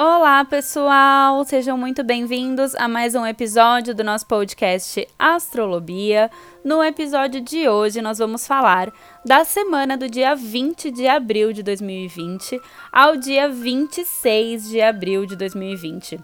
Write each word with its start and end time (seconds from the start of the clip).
Olá, 0.00 0.44
pessoal! 0.44 1.44
Sejam 1.44 1.76
muito 1.76 2.04
bem-vindos 2.04 2.72
a 2.76 2.86
mais 2.86 3.16
um 3.16 3.26
episódio 3.26 3.92
do 3.92 4.04
nosso 4.04 4.24
podcast 4.28 5.04
Astrolobia. 5.18 6.30
No 6.64 6.84
episódio 6.84 7.40
de 7.40 7.68
hoje, 7.68 8.00
nós 8.00 8.18
vamos 8.18 8.46
falar 8.46 8.92
da 9.26 9.44
semana 9.44 9.96
do 9.96 10.08
dia 10.08 10.36
20 10.36 10.92
de 10.92 11.08
abril 11.08 11.52
de 11.52 11.64
2020 11.64 12.60
ao 12.92 13.16
dia 13.16 13.48
26 13.48 14.68
de 14.68 14.80
abril 14.80 15.26
de 15.26 15.34
2020 15.34 16.20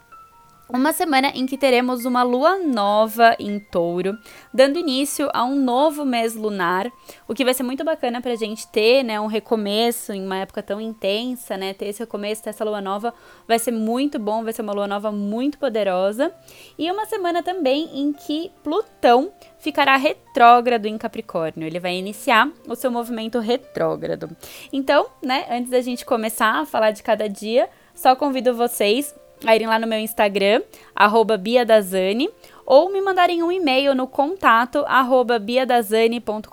uma 0.76 0.92
semana 0.92 1.28
em 1.28 1.46
que 1.46 1.56
teremos 1.56 2.04
uma 2.04 2.24
lua 2.24 2.58
nova 2.58 3.36
em 3.38 3.60
touro, 3.60 4.18
dando 4.52 4.76
início 4.76 5.30
a 5.32 5.44
um 5.44 5.54
novo 5.54 6.04
mês 6.04 6.34
lunar, 6.34 6.90
o 7.28 7.34
que 7.34 7.44
vai 7.44 7.54
ser 7.54 7.62
muito 7.62 7.84
bacana 7.84 8.20
para 8.20 8.32
a 8.32 8.36
gente 8.36 8.66
ter, 8.66 9.04
né, 9.04 9.20
um 9.20 9.26
recomeço 9.26 10.12
em 10.12 10.24
uma 10.26 10.38
época 10.38 10.64
tão 10.64 10.80
intensa, 10.80 11.56
né, 11.56 11.72
ter 11.72 11.86
esse 11.86 12.00
recomeço, 12.00 12.42
ter 12.42 12.50
essa 12.50 12.64
lua 12.64 12.80
nova, 12.80 13.14
vai 13.46 13.58
ser 13.58 13.70
muito 13.70 14.18
bom, 14.18 14.42
vai 14.42 14.52
ser 14.52 14.62
uma 14.62 14.72
lua 14.72 14.88
nova 14.88 15.12
muito 15.12 15.58
poderosa, 15.58 16.34
e 16.76 16.90
uma 16.90 17.06
semana 17.06 17.40
também 17.40 17.88
em 17.94 18.12
que 18.12 18.50
Plutão 18.64 19.32
ficará 19.58 19.96
retrógrado 19.96 20.86
em 20.86 20.98
Capricórnio, 20.98 21.68
ele 21.68 21.78
vai 21.78 21.94
iniciar 21.94 22.50
o 22.68 22.74
seu 22.74 22.90
movimento 22.90 23.38
retrógrado. 23.38 24.36
Então, 24.72 25.06
né, 25.22 25.46
antes 25.48 25.70
da 25.70 25.80
gente 25.80 26.04
começar 26.04 26.62
a 26.62 26.66
falar 26.66 26.90
de 26.90 27.02
cada 27.02 27.28
dia, 27.28 27.70
só 27.94 28.16
convido 28.16 28.52
vocês 28.56 29.14
a 29.46 29.54
irem 29.54 29.66
lá 29.66 29.78
no 29.78 29.86
meu 29.86 29.98
Instagram, 29.98 30.62
arroba 30.94 31.36
Bia 31.36 31.64
Dazani, 31.64 32.30
ou 32.66 32.90
me 32.90 33.00
mandarem 33.00 33.42
um 33.42 33.52
e-mail 33.52 33.94
no 33.94 34.06
contato 34.06 34.84
arroba 34.86 35.38
biadazani.com.br 35.38 36.48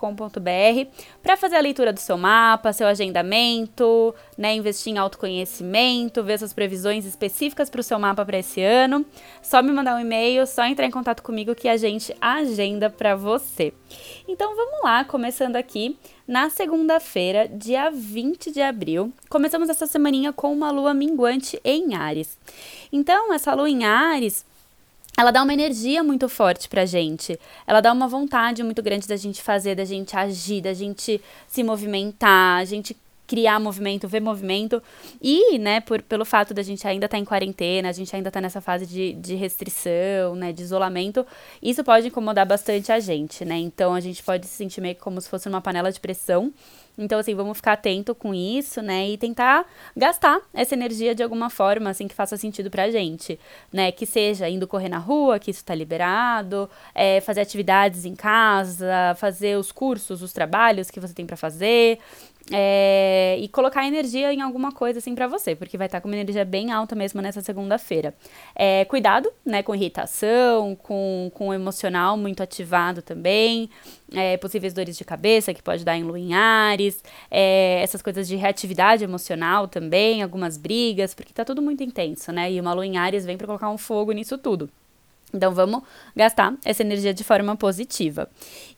para 1.22 1.36
fazer 1.36 1.56
a 1.56 1.60
leitura 1.60 1.92
do 1.92 2.00
seu 2.00 2.18
mapa, 2.18 2.72
seu 2.72 2.86
agendamento, 2.86 4.14
né, 4.36 4.54
investir 4.54 4.92
em 4.92 4.98
autoconhecimento, 4.98 6.22
ver 6.22 6.38
suas 6.38 6.52
previsões 6.52 7.06
específicas 7.06 7.70
para 7.70 7.80
o 7.80 7.84
seu 7.84 7.98
mapa 7.98 8.24
para 8.24 8.38
esse 8.38 8.62
ano. 8.62 9.06
Só 9.40 9.62
me 9.62 9.72
mandar 9.72 9.96
um 9.96 10.00
e-mail, 10.00 10.46
só 10.46 10.64
entrar 10.64 10.86
em 10.86 10.90
contato 10.90 11.22
comigo 11.22 11.54
que 11.54 11.68
a 11.68 11.76
gente 11.76 12.14
agenda 12.20 12.90
para 12.90 13.16
você. 13.16 13.72
Então 14.28 14.54
vamos 14.54 14.82
lá, 14.82 15.04
começando 15.04 15.56
aqui 15.56 15.96
na 16.32 16.48
segunda-feira, 16.48 17.46
dia 17.46 17.90
20 17.90 18.52
de 18.52 18.62
abril. 18.62 19.12
Começamos 19.28 19.68
essa 19.68 19.86
semaninha 19.86 20.32
com 20.32 20.50
uma 20.50 20.70
lua 20.70 20.94
minguante 20.94 21.60
em 21.62 21.94
Ares. 21.94 22.38
Então, 22.90 23.34
essa 23.34 23.52
lua 23.54 23.68
em 23.68 23.84
Ares 23.84 24.42
ela 25.14 25.30
dá 25.30 25.42
uma 25.42 25.52
energia 25.52 26.02
muito 26.02 26.26
forte 26.30 26.70
pra 26.70 26.86
gente. 26.86 27.38
Ela 27.66 27.82
dá 27.82 27.92
uma 27.92 28.08
vontade 28.08 28.62
muito 28.62 28.82
grande 28.82 29.06
da 29.06 29.14
gente 29.14 29.42
fazer, 29.42 29.74
da 29.74 29.84
gente 29.84 30.16
agir, 30.16 30.62
da 30.62 30.72
gente 30.72 31.20
se 31.46 31.62
movimentar, 31.62 32.60
a 32.60 32.64
gente 32.64 32.96
criar 33.26 33.58
movimento, 33.58 34.08
ver 34.08 34.20
movimento. 34.20 34.82
E, 35.20 35.58
né, 35.58 35.80
por, 35.80 36.02
pelo 36.02 36.24
fato 36.24 36.52
da 36.52 36.62
gente 36.62 36.86
ainda 36.86 37.06
estar 37.06 37.16
tá 37.16 37.20
em 37.20 37.24
quarentena, 37.24 37.88
a 37.88 37.92
gente 37.92 38.14
ainda 38.14 38.30
tá 38.30 38.40
nessa 38.40 38.60
fase 38.60 38.86
de, 38.86 39.12
de 39.14 39.34
restrição, 39.34 40.34
né, 40.34 40.52
de 40.52 40.62
isolamento, 40.62 41.26
isso 41.62 41.82
pode 41.82 42.08
incomodar 42.08 42.46
bastante 42.46 42.92
a 42.92 43.00
gente, 43.00 43.44
né? 43.44 43.56
Então 43.56 43.94
a 43.94 44.00
gente 44.00 44.22
pode 44.22 44.46
se 44.46 44.54
sentir 44.54 44.80
meio 44.80 44.96
como 44.96 45.20
se 45.20 45.28
fosse 45.28 45.48
uma 45.48 45.60
panela 45.60 45.90
de 45.90 46.00
pressão. 46.00 46.52
Então, 46.96 47.18
assim, 47.18 47.34
vamos 47.34 47.56
ficar 47.56 47.72
atento 47.72 48.14
com 48.14 48.34
isso, 48.34 48.82
né? 48.82 49.08
E 49.08 49.16
tentar 49.16 49.64
gastar 49.96 50.40
essa 50.52 50.74
energia 50.74 51.14
de 51.14 51.22
alguma 51.22 51.48
forma, 51.48 51.88
assim, 51.88 52.06
que 52.06 52.14
faça 52.14 52.36
sentido 52.36 52.70
pra 52.70 52.90
gente, 52.90 53.40
né? 53.72 53.90
Que 53.90 54.04
seja 54.04 54.48
indo 54.48 54.68
correr 54.68 54.90
na 54.90 54.98
rua, 54.98 55.38
que 55.38 55.50
isso 55.50 55.64
tá 55.64 55.74
liberado, 55.74 56.68
é, 56.94 57.20
fazer 57.22 57.40
atividades 57.40 58.04
em 58.04 58.14
casa, 58.14 59.14
fazer 59.16 59.56
os 59.56 59.72
cursos, 59.72 60.22
os 60.22 60.32
trabalhos 60.32 60.90
que 60.90 61.00
você 61.00 61.14
tem 61.14 61.24
para 61.24 61.36
fazer, 61.36 61.98
é, 62.50 63.36
e 63.40 63.48
colocar 63.48 63.86
energia 63.86 64.32
em 64.32 64.40
alguma 64.40 64.72
coisa 64.72 64.98
assim 64.98 65.14
para 65.14 65.26
você, 65.26 65.54
porque 65.54 65.76
vai 65.76 65.86
estar 65.86 65.98
tá 65.98 66.02
com 66.02 66.08
uma 66.08 66.16
energia 66.16 66.44
bem 66.44 66.72
alta 66.72 66.94
mesmo 66.94 67.20
nessa 67.20 67.40
segunda-feira. 67.40 68.14
É, 68.54 68.84
cuidado, 68.86 69.30
né, 69.44 69.62
com 69.62 69.74
irritação, 69.74 70.74
com, 70.74 71.30
com 71.34 71.48
o 71.48 71.54
emocional 71.54 72.16
muito 72.16 72.42
ativado 72.42 73.02
também, 73.02 73.70
é, 74.12 74.36
possíveis 74.36 74.72
dores 74.72 74.96
de 74.96 75.04
cabeça 75.04 75.54
que 75.54 75.62
pode 75.62 75.84
dar 75.84 75.96
em 75.96 76.02
lua 76.02 76.18
em 76.18 76.34
Ares, 76.34 77.02
é, 77.30 77.80
essas 77.82 78.02
coisas 78.02 78.26
de 78.26 78.36
reatividade 78.36 79.04
emocional 79.04 79.68
também, 79.68 80.22
algumas 80.22 80.56
brigas, 80.56 81.14
porque 81.14 81.32
tá 81.32 81.44
tudo 81.44 81.62
muito 81.62 81.82
intenso, 81.82 82.32
né? 82.32 82.50
E 82.50 82.60
uma 82.60 82.72
lua 82.72 82.86
em 82.86 82.96
Ares 82.96 83.24
vem 83.24 83.36
para 83.36 83.46
colocar 83.46 83.70
um 83.70 83.78
fogo 83.78 84.12
nisso 84.12 84.36
tudo. 84.36 84.68
Então 85.32 85.54
vamos 85.54 85.82
gastar 86.14 86.54
essa 86.64 86.82
energia 86.82 87.14
de 87.14 87.24
forma 87.24 87.56
positiva. 87.56 88.28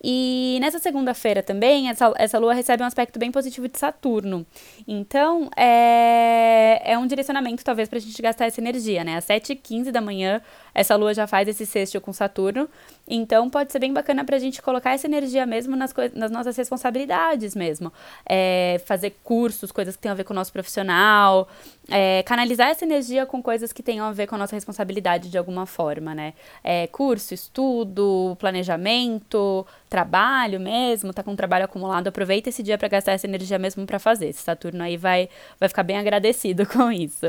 E 0.02 0.58
nessa 0.60 0.78
segunda-feira 0.78 1.42
também, 1.42 1.88
essa, 1.88 2.12
essa 2.16 2.38
lua 2.38 2.54
recebe 2.54 2.82
um 2.82 2.86
aspecto 2.86 3.18
bem 3.18 3.32
positivo 3.32 3.68
de 3.68 3.78
Saturno. 3.78 4.46
Então 4.86 5.50
é, 5.56 6.92
é 6.92 6.98
um 6.98 7.06
direcionamento, 7.06 7.64
talvez, 7.64 7.88
para 7.88 7.98
a 7.98 8.00
gente 8.00 8.20
gastar 8.22 8.46
essa 8.46 8.60
energia, 8.60 9.02
né? 9.02 9.16
Às 9.16 9.26
7h15 9.26 9.90
da 9.90 10.00
manhã, 10.00 10.40
essa 10.74 10.94
lua 10.96 11.12
já 11.12 11.26
faz 11.26 11.48
esse 11.48 11.66
sexto 11.66 12.00
com 12.00 12.12
Saturno. 12.12 12.68
Então 13.06 13.50
pode 13.50 13.70
ser 13.70 13.78
bem 13.78 13.92
bacana 13.92 14.24
para 14.24 14.36
a 14.36 14.38
gente 14.38 14.62
colocar 14.62 14.92
essa 14.92 15.06
energia 15.06 15.44
mesmo 15.44 15.76
nas, 15.76 15.92
nas 16.14 16.30
nossas 16.30 16.56
responsabilidades 16.56 17.54
mesmo. 17.54 17.92
É, 18.26 18.80
fazer 18.86 19.16
cursos, 19.22 19.70
coisas 19.70 19.94
que 19.94 20.02
tenham 20.02 20.14
a 20.14 20.16
ver 20.16 20.24
com 20.24 20.32
o 20.32 20.36
nosso 20.36 20.52
profissional, 20.52 21.48
é, 21.90 22.22
canalizar 22.22 22.68
essa 22.68 22.84
energia 22.84 23.26
com 23.26 23.42
coisas 23.42 23.72
que 23.72 23.82
tenham 23.82 24.06
a 24.06 24.12
ver 24.12 24.26
com 24.26 24.34
a 24.34 24.38
nossa 24.38 24.56
responsabilidade 24.56 25.28
de 25.28 25.36
alguma 25.36 25.66
forma, 25.66 26.14
né? 26.14 26.32
É, 26.62 26.86
curso, 26.86 27.34
estudo, 27.34 28.36
planejamento, 28.40 29.66
trabalho 29.88 30.58
mesmo, 30.58 31.12
tá 31.12 31.22
com 31.22 31.32
um 31.32 31.36
trabalho 31.36 31.66
acumulado, 31.66 32.08
aproveita 32.08 32.48
esse 32.48 32.62
dia 32.62 32.78
para 32.78 32.88
gastar 32.88 33.12
essa 33.12 33.26
energia 33.26 33.58
mesmo 33.58 33.86
para 33.86 33.98
fazer. 33.98 34.28
Esse 34.28 34.42
Saturno 34.42 34.82
aí 34.82 34.96
vai, 34.96 35.28
vai 35.60 35.68
ficar 35.68 35.82
bem 35.82 35.98
agradecido 35.98 36.66
com 36.72 36.90
isso. 36.90 37.28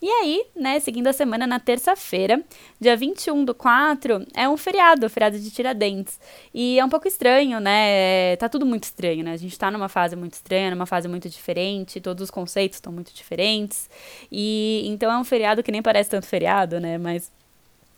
E 0.00 0.08
aí, 0.08 0.44
né, 0.54 0.78
seguindo 0.78 1.06
a 1.06 1.12
semana, 1.12 1.46
na 1.46 1.58
terça-feira, 1.58 2.42
dia 2.80 2.96
21 2.96 3.44
do 3.44 3.54
4, 3.54 4.26
é 4.34 4.48
um 4.48 4.56
feriado, 4.56 5.08
feriado 5.08 5.38
de 5.38 5.50
Tiradentes. 5.50 6.20
E 6.52 6.78
é 6.78 6.84
um 6.84 6.88
pouco 6.88 7.08
estranho, 7.08 7.58
né? 7.60 8.32
É, 8.32 8.36
tá 8.36 8.48
tudo 8.48 8.66
muito 8.66 8.84
estranho, 8.84 9.24
né? 9.24 9.32
A 9.32 9.36
gente 9.36 9.58
tá 9.58 9.70
numa 9.70 9.88
fase 9.88 10.14
muito 10.14 10.34
estranha, 10.34 10.70
numa 10.70 10.86
fase 10.86 11.08
muito 11.08 11.28
diferente, 11.28 12.00
todos 12.00 12.24
os 12.24 12.30
conceitos 12.30 12.76
estão 12.76 12.92
muito 12.92 13.12
diferentes. 13.14 13.88
E 14.30 14.82
então 14.86 15.10
é 15.10 15.18
um 15.18 15.24
feriado 15.24 15.62
que 15.62 15.72
nem 15.72 15.82
parece 15.82 16.10
tanto 16.10 16.26
feriado, 16.26 16.78
né? 16.78 16.98
Mas 16.98 17.32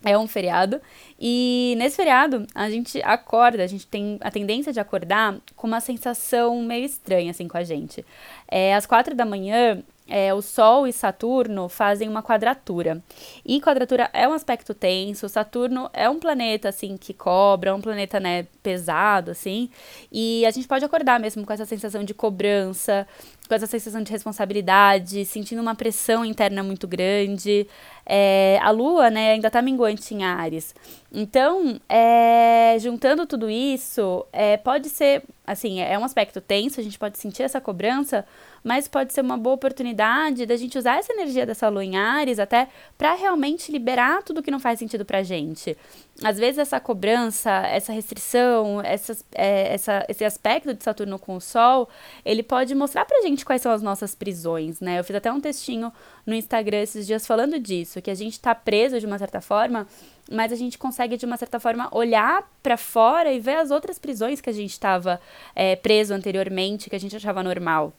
é 0.05 0.17
um 0.17 0.29
feriado. 0.29 0.81
E 1.19 1.75
nesse 1.79 1.97
feriado, 1.97 2.47
a 2.55 2.71
gente 2.71 3.03
acorda, 3.03 3.63
a 3.63 3.67
gente 3.67 3.87
tem 3.87 4.19
a 4.21 4.31
tendência 4.31 4.73
de 4.73 4.81
acordar 4.81 5.37
com 5.57 5.67
uma 5.67 5.81
sensação 5.81 6.63
meio 6.63 6.85
estranha, 6.85 7.31
assim, 7.31 7.49
com 7.49 7.57
a 7.57 7.65
gente. 7.65 8.05
É, 8.47 8.75
às 8.75 8.87
quatro 8.87 9.15
da 9.15 9.25
manhã, 9.25 9.83
é, 10.09 10.33
o 10.33 10.41
Sol 10.41 10.87
e 10.87 10.93
Saturno 10.93 11.69
fazem 11.69 12.09
uma 12.09 12.23
quadratura. 12.23 13.03
E 13.45 13.61
quadratura 13.61 14.09
é 14.13 14.27
um 14.27 14.33
aspecto 14.33 14.73
tenso. 14.73 15.29
Saturno 15.29 15.91
é 15.93 16.09
um 16.09 16.19
planeta, 16.19 16.71
assim, 16.71 16.97
que 16.97 17.13
cobra, 17.13 17.71
é 17.71 17.75
um 17.75 17.81
planeta, 17.81 18.19
né, 18.19 18.47
pesado, 18.63 19.31
assim. 19.31 19.71
E 20.11 20.47
a 20.47 20.51
gente 20.51 20.67
pode 20.67 20.85
acordar 20.85 21.21
mesmo 21.21 21.45
com 21.45 21.53
essa 21.53 21.67
sensação 21.67 22.03
de 22.03 22.15
cobrança, 22.15 23.07
com 23.47 23.55
essa 23.55 23.67
sensação 23.67 24.03
de 24.03 24.11
responsabilidade, 24.11 25.25
sentindo 25.27 25.61
uma 25.61 25.75
pressão 25.75 26.25
interna 26.25 26.63
muito 26.63 26.89
grande. 26.89 27.67
É, 28.05 28.59
a 28.63 28.71
Lua, 28.71 29.11
né, 29.11 29.33
ainda 29.33 29.51
tá 29.51 29.61
minguante 29.61 30.15
em 30.15 30.25
Ares. 30.25 30.75
Então, 31.13 31.79
é, 31.89 32.77
juntando 32.81 33.27
tudo 33.27 33.51
isso, 33.51 34.27
é, 34.33 34.57
pode 34.57 34.89
ser, 34.89 35.23
assim, 35.47 35.81
é 35.81 35.99
um 35.99 36.05
aspecto 36.05 36.41
tenso, 36.41 36.81
a 36.81 36.83
gente 36.83 36.99
pode 36.99 37.19
sentir 37.19 37.43
essa 37.43 37.61
cobrança, 37.61 38.25
mas 38.69 38.87
pode 38.87 39.15
ser 39.15 39.23
uma 39.23 39.39
boa 39.39 39.55
oportunidade 39.55 40.45
da 40.45 40.55
gente 40.55 40.77
usar 40.77 40.99
essa 40.99 41.11
energia 41.11 41.47
dessa 41.47 41.71
lua 41.71 41.83
em 41.83 41.97
Ares 41.97 42.39
até 42.39 42.69
para 42.99 43.15
realmente 43.15 43.73
liberar 43.73 44.23
tudo 44.23 44.43
que 44.43 44.51
não 44.51 44.61
faz 44.61 44.79
sentido 44.79 45.07
pra 45.07 45.23
gente. 45.23 45.75
Às 46.23 46.39
vezes 46.39 46.59
essa 46.59 46.79
cobrança, 46.79 47.51
essa 47.67 47.95
restrição, 47.95 48.83
é, 48.83 49.73
essa, 49.73 50.05
esse 50.07 50.23
aspecto 50.23 50.75
de 50.75 50.85
Saturno 50.85 51.19
com 51.19 51.37
o 51.37 51.41
Sol, 51.41 51.89
ele 52.23 52.43
pode 52.43 52.75
mostrar 52.75 53.07
pra 53.07 53.23
gente 53.23 53.43
quais 53.43 53.63
são 53.63 53.73
as 53.73 53.81
nossas 53.81 54.15
prisões, 54.15 54.81
né? 54.81 54.99
Eu 54.99 55.05
fiz 55.05 55.17
até 55.17 55.33
um 55.33 55.41
textinho 55.41 55.91
no 56.27 56.35
Instagram 56.35 56.83
esses 56.83 57.07
dias 57.07 57.27
falando 57.27 57.59
disso, 57.59 58.03
que 58.03 58.11
a 58.11 58.15
gente 58.15 58.39
tá 58.39 58.55
preso 58.55 59.01
de 59.01 59.07
uma 59.07 59.17
certa 59.17 59.41
forma, 59.41 59.87
mas 60.31 60.53
a 60.53 60.57
gente 60.57 60.77
consegue 60.77 61.17
de 61.17 61.25
uma 61.25 61.39
certa 61.39 61.59
forma 61.59 61.89
olhar 61.91 62.47
para 62.63 62.77
fora 62.77 63.33
e 63.33 63.41
ver 63.41 63.57
as 63.57 63.71
outras 63.71 63.99
prisões 63.99 64.43
que 64.43 64.51
a 64.51 64.53
gente 64.53 64.73
estava 64.73 65.19
é, 65.57 65.75
preso 65.75 66.13
anteriormente, 66.13 66.91
que 66.91 66.97
a 66.97 67.01
gente 67.01 67.17
achava 67.17 67.43
normal. 67.43 67.95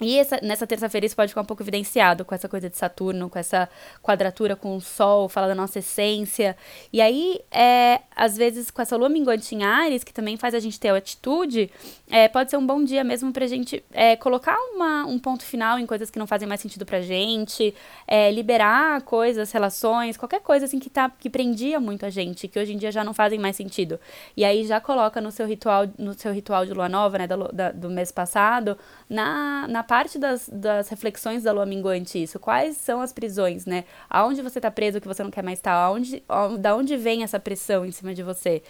E 0.00 0.18
essa, 0.18 0.38
nessa 0.42 0.66
terça-feira 0.66 1.06
isso 1.06 1.16
pode 1.16 1.30
ficar 1.30 1.40
um 1.40 1.44
pouco 1.44 1.62
evidenciado 1.62 2.24
com 2.24 2.34
essa 2.34 2.48
coisa 2.48 2.70
de 2.70 2.76
Saturno, 2.76 3.28
com 3.28 3.38
essa 3.38 3.68
quadratura 4.02 4.54
com 4.54 4.76
o 4.76 4.80
Sol, 4.80 5.28
fala 5.28 5.48
da 5.48 5.54
nossa 5.54 5.80
essência. 5.80 6.56
E 6.92 7.00
aí, 7.00 7.40
é, 7.50 8.00
às 8.14 8.36
vezes, 8.36 8.70
com 8.70 8.80
essa 8.80 8.96
lua 8.96 9.08
minguante 9.08 9.54
em 9.54 9.64
Ares, 9.64 10.04
que 10.04 10.12
também 10.12 10.36
faz 10.36 10.54
a 10.54 10.60
gente 10.60 10.78
ter 10.78 10.88
atitude, 10.90 11.70
é, 12.10 12.28
pode 12.28 12.50
ser 12.50 12.56
um 12.56 12.66
bom 12.66 12.82
dia 12.82 13.02
mesmo 13.02 13.32
pra 13.32 13.46
gente 13.46 13.84
é, 13.92 14.16
colocar 14.16 14.56
uma, 14.74 15.04
um 15.04 15.18
ponto 15.18 15.44
final 15.44 15.78
em 15.78 15.86
coisas 15.86 16.10
que 16.10 16.18
não 16.18 16.26
fazem 16.26 16.48
mais 16.48 16.60
sentido 16.60 16.86
pra 16.86 17.00
gente, 17.00 17.74
é, 18.06 18.30
liberar 18.30 19.02
coisas, 19.02 19.50
relações, 19.52 20.16
qualquer 20.16 20.40
coisa 20.40 20.66
assim 20.66 20.78
que, 20.78 20.90
tá, 20.90 21.10
que 21.10 21.28
prendia 21.28 21.80
muito 21.80 22.06
a 22.06 22.10
gente, 22.10 22.46
que 22.48 22.58
hoje 22.58 22.72
em 22.72 22.76
dia 22.76 22.92
já 22.92 23.02
não 23.02 23.14
fazem 23.14 23.38
mais 23.38 23.56
sentido. 23.56 23.98
E 24.36 24.44
aí 24.44 24.64
já 24.64 24.80
coloca 24.80 25.20
no 25.20 25.30
seu 25.30 25.46
ritual, 25.46 25.86
no 25.98 26.14
seu 26.14 26.32
ritual 26.32 26.64
de 26.64 26.72
lua 26.72 26.88
nova, 26.88 27.18
né, 27.18 27.26
da, 27.26 27.36
da, 27.36 27.72
do 27.72 27.90
mês 27.90 28.12
passado, 28.12 28.78
na, 29.08 29.66
na 29.68 29.82
parte 29.88 30.18
das, 30.18 30.50
das 30.52 30.90
reflexões 30.90 31.42
da 31.42 31.50
lua 31.50 31.64
minguante 31.64 32.22
isso. 32.22 32.38
Quais 32.38 32.76
são 32.76 33.00
as 33.00 33.10
prisões, 33.10 33.64
né? 33.64 33.84
Aonde 34.08 34.42
você 34.42 34.60
tá 34.60 34.70
preso 34.70 35.00
que 35.00 35.08
você 35.08 35.24
não 35.24 35.30
quer 35.30 35.42
mais 35.42 35.58
estar? 35.58 35.72
Aonde, 35.72 36.22
da 36.60 36.76
onde 36.76 36.94
vem 36.94 37.22
essa 37.22 37.40
pressão 37.40 37.86
em 37.86 37.90
cima 37.90 38.14
de 38.14 38.22
você? 38.22 38.62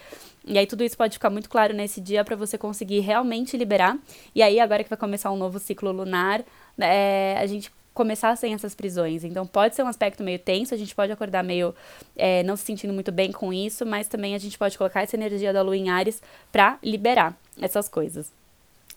E 0.46 0.56
aí 0.56 0.64
tudo 0.64 0.84
isso 0.84 0.96
pode 0.96 1.14
ficar 1.14 1.28
muito 1.28 1.50
claro 1.50 1.74
nesse 1.74 2.00
dia 2.00 2.24
para 2.24 2.36
você 2.36 2.56
conseguir 2.56 3.00
realmente 3.00 3.56
liberar. 3.56 3.98
E 4.32 4.40
aí 4.40 4.60
agora 4.60 4.84
que 4.84 4.88
vai 4.88 4.96
começar 4.96 5.32
um 5.32 5.36
novo 5.36 5.58
ciclo 5.58 5.90
lunar, 5.90 6.44
é, 6.78 7.36
a 7.36 7.46
gente 7.46 7.72
começar 7.92 8.36
sem 8.36 8.54
essas 8.54 8.76
prisões. 8.76 9.24
Então 9.24 9.44
pode 9.44 9.74
ser 9.74 9.82
um 9.82 9.88
aspecto 9.88 10.22
meio 10.22 10.38
tenso, 10.38 10.72
a 10.72 10.78
gente 10.78 10.94
pode 10.94 11.10
acordar 11.10 11.42
meio 11.42 11.74
é, 12.14 12.44
não 12.44 12.54
se 12.54 12.62
sentindo 12.62 12.94
muito 12.94 13.10
bem 13.10 13.32
com 13.32 13.52
isso, 13.52 13.84
mas 13.84 14.06
também 14.06 14.36
a 14.36 14.38
gente 14.38 14.56
pode 14.56 14.78
colocar 14.78 15.02
essa 15.02 15.16
energia 15.16 15.52
da 15.52 15.62
lua 15.62 15.76
em 15.76 15.90
Ares 15.90 16.22
para 16.52 16.78
liberar 16.80 17.36
essas 17.60 17.88
coisas. 17.88 18.32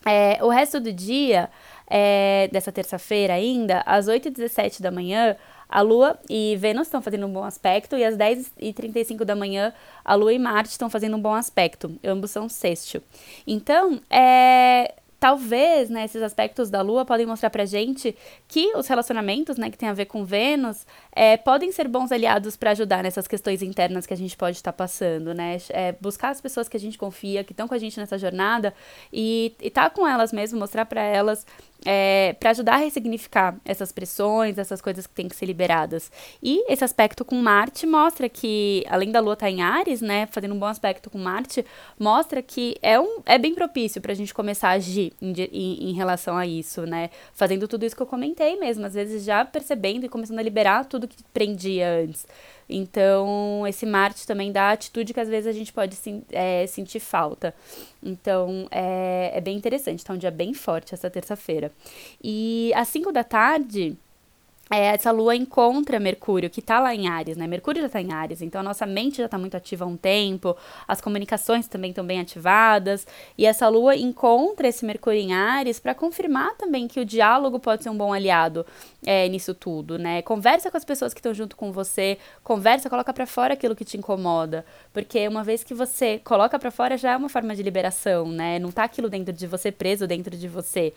É, 0.04 0.42
o 0.42 0.48
resto 0.48 0.80
do 0.80 0.92
dia, 0.92 1.48
é, 1.94 2.48
dessa 2.50 2.72
terça-feira 2.72 3.34
ainda, 3.34 3.82
às 3.84 4.08
8h17 4.08 4.80
da 4.80 4.90
manhã, 4.90 5.36
a 5.68 5.82
Lua 5.82 6.18
e 6.28 6.56
Vênus 6.56 6.86
estão 6.86 7.02
fazendo 7.02 7.26
um 7.26 7.32
bom 7.32 7.44
aspecto, 7.44 7.98
e 7.98 8.04
às 8.04 8.16
10h35 8.16 9.24
da 9.24 9.36
manhã, 9.36 9.74
a 10.02 10.14
Lua 10.14 10.32
e 10.32 10.38
Marte 10.38 10.70
estão 10.70 10.88
fazendo 10.88 11.18
um 11.18 11.20
bom 11.20 11.34
aspecto. 11.34 11.94
Ambos 12.02 12.30
são 12.30 12.48
sexto. 12.48 13.02
Então, 13.46 14.00
é, 14.08 14.94
talvez, 15.22 15.88
né, 15.88 16.06
esses 16.06 16.20
aspectos 16.20 16.68
da 16.68 16.80
Lua 16.80 17.04
podem 17.04 17.26
mostrar 17.26 17.48
pra 17.48 17.64
gente 17.64 18.16
que 18.48 18.74
os 18.74 18.88
relacionamentos, 18.88 19.56
né, 19.56 19.70
que 19.70 19.78
tem 19.78 19.88
a 19.88 19.92
ver 19.92 20.06
com 20.06 20.24
Vênus, 20.24 20.86
é, 21.14 21.36
podem 21.36 21.70
ser 21.70 21.86
bons 21.88 22.10
aliados 22.10 22.56
para 22.56 22.70
ajudar 22.72 23.02
nessas 23.04 23.28
questões 23.28 23.62
internas 23.62 24.04
que 24.04 24.12
a 24.12 24.16
gente 24.16 24.36
pode 24.36 24.56
estar 24.56 24.72
tá 24.72 24.76
passando, 24.76 25.32
né? 25.32 25.58
É, 25.68 25.92
buscar 26.00 26.30
as 26.30 26.40
pessoas 26.40 26.68
que 26.68 26.76
a 26.76 26.80
gente 26.80 26.98
confia, 26.98 27.44
que 27.44 27.52
estão 27.52 27.68
com 27.68 27.74
a 27.74 27.78
gente 27.78 28.00
nessa 28.00 28.18
jornada 28.18 28.74
e 29.12 29.54
estar 29.60 29.90
tá 29.90 29.90
com 29.90 30.08
elas 30.08 30.32
mesmo, 30.32 30.58
mostrar 30.58 30.86
para 30.86 31.02
elas 31.02 31.46
é, 31.84 32.34
para 32.38 32.50
ajudar 32.50 32.74
a 32.74 32.78
ressignificar 32.78 33.56
essas 33.64 33.92
pressões, 33.92 34.58
essas 34.58 34.80
coisas 34.80 35.06
que 35.06 35.14
têm 35.14 35.28
que 35.28 35.36
ser 35.36 35.46
liberadas. 35.46 36.10
E 36.42 36.64
esse 36.72 36.84
aspecto 36.84 37.24
com 37.24 37.36
Marte 37.36 37.86
mostra 37.86 38.28
que, 38.28 38.84
além 38.88 39.10
da 39.10 39.20
Lua 39.20 39.34
estar 39.34 39.46
tá 39.46 39.50
em 39.50 39.62
Ares, 39.62 40.00
né, 40.00 40.26
fazendo 40.30 40.54
um 40.54 40.58
bom 40.58 40.66
aspecto 40.66 41.10
com 41.10 41.18
Marte, 41.18 41.64
mostra 41.98 42.42
que 42.42 42.76
é, 42.82 42.98
um, 42.98 43.20
é 43.26 43.38
bem 43.38 43.54
propício 43.54 44.00
para 44.00 44.12
a 44.12 44.14
gente 44.14 44.32
começar 44.32 44.68
a 44.68 44.72
agir 44.72 45.12
em, 45.20 45.32
em, 45.52 45.90
em, 45.90 45.92
relação 45.92 46.36
a 46.36 46.46
isso, 46.46 46.86
né? 46.86 47.10
Fazendo 47.32 47.66
tudo 47.68 47.84
isso 47.84 47.96
que 47.96 48.02
eu 48.02 48.06
comentei 48.06 48.56
mesmo, 48.56 48.86
às 48.86 48.94
vezes 48.94 49.24
já 49.24 49.44
percebendo 49.44 50.06
e 50.06 50.08
começando 50.08 50.38
a 50.38 50.42
liberar 50.42 50.84
tudo 50.84 51.08
que 51.08 51.22
prendia 51.32 51.88
antes. 52.02 52.26
Então, 52.68 53.66
esse 53.66 53.84
Marte 53.86 54.26
também 54.26 54.52
dá 54.52 54.70
atitude 54.70 55.12
que 55.12 55.20
às 55.20 55.28
vezes 55.28 55.46
a 55.46 55.52
gente 55.52 55.72
pode 55.72 55.96
é, 56.30 56.66
sentir 56.66 57.00
falta. 57.00 57.54
Então, 58.02 58.66
é, 58.70 59.32
é 59.34 59.40
bem 59.40 59.56
interessante. 59.56 60.04
Tá 60.04 60.12
um 60.12 60.18
dia 60.18 60.30
bem 60.30 60.54
forte 60.54 60.94
essa 60.94 61.10
terça-feira. 61.10 61.72
E 62.22 62.72
às 62.74 62.88
5 62.88 63.12
da 63.12 63.24
tarde 63.24 63.96
essa 64.70 65.10
lua 65.10 65.36
encontra 65.36 66.00
Mercúrio, 66.00 66.48
que 66.48 66.60
está 66.60 66.80
lá 66.80 66.94
em 66.94 67.06
Ares, 67.06 67.36
né? 67.36 67.46
Mercúrio 67.46 67.80
já 67.82 67.86
está 67.86 68.00
em 68.00 68.12
Ares, 68.12 68.40
então 68.40 68.60
a 68.60 68.64
nossa 68.64 68.86
mente 68.86 69.18
já 69.18 69.26
está 69.26 69.36
muito 69.36 69.56
ativa 69.56 69.84
há 69.84 69.88
um 69.88 69.96
tempo, 69.96 70.56
as 70.88 71.00
comunicações 71.00 71.68
também 71.68 71.90
estão 71.90 72.04
bem 72.04 72.20
ativadas, 72.20 73.06
e 73.36 73.44
essa 73.44 73.68
lua 73.68 73.94
encontra 73.96 74.68
esse 74.68 74.84
Mercúrio 74.84 75.20
em 75.20 75.34
Ares 75.34 75.78
para 75.78 75.94
confirmar 75.94 76.54
também 76.56 76.88
que 76.88 77.00
o 77.00 77.04
diálogo 77.04 77.58
pode 77.60 77.82
ser 77.82 77.90
um 77.90 77.96
bom 77.96 78.12
aliado 78.12 78.64
é, 79.04 79.28
nisso 79.28 79.54
tudo, 79.54 79.98
né? 79.98 80.22
Conversa 80.22 80.70
com 80.70 80.76
as 80.76 80.84
pessoas 80.84 81.12
que 81.12 81.20
estão 81.20 81.34
junto 81.34 81.54
com 81.54 81.70
você, 81.70 82.16
conversa, 82.42 82.88
coloca 82.88 83.12
para 83.12 83.26
fora 83.26 83.54
aquilo 83.54 83.76
que 83.76 83.84
te 83.84 83.96
incomoda, 83.96 84.64
porque 84.92 85.26
uma 85.28 85.44
vez 85.44 85.62
que 85.62 85.74
você 85.74 86.18
coloca 86.24 86.58
para 86.58 86.70
fora 86.70 86.96
já 86.96 87.12
é 87.12 87.16
uma 87.16 87.28
forma 87.28 87.54
de 87.54 87.62
liberação, 87.62 88.28
né? 88.28 88.58
Não 88.58 88.70
tá 88.70 88.84
aquilo 88.84 89.10
dentro 89.10 89.32
de 89.32 89.46
você, 89.46 89.70
preso 89.70 90.06
dentro 90.06 90.34
de 90.34 90.48
você. 90.48 90.94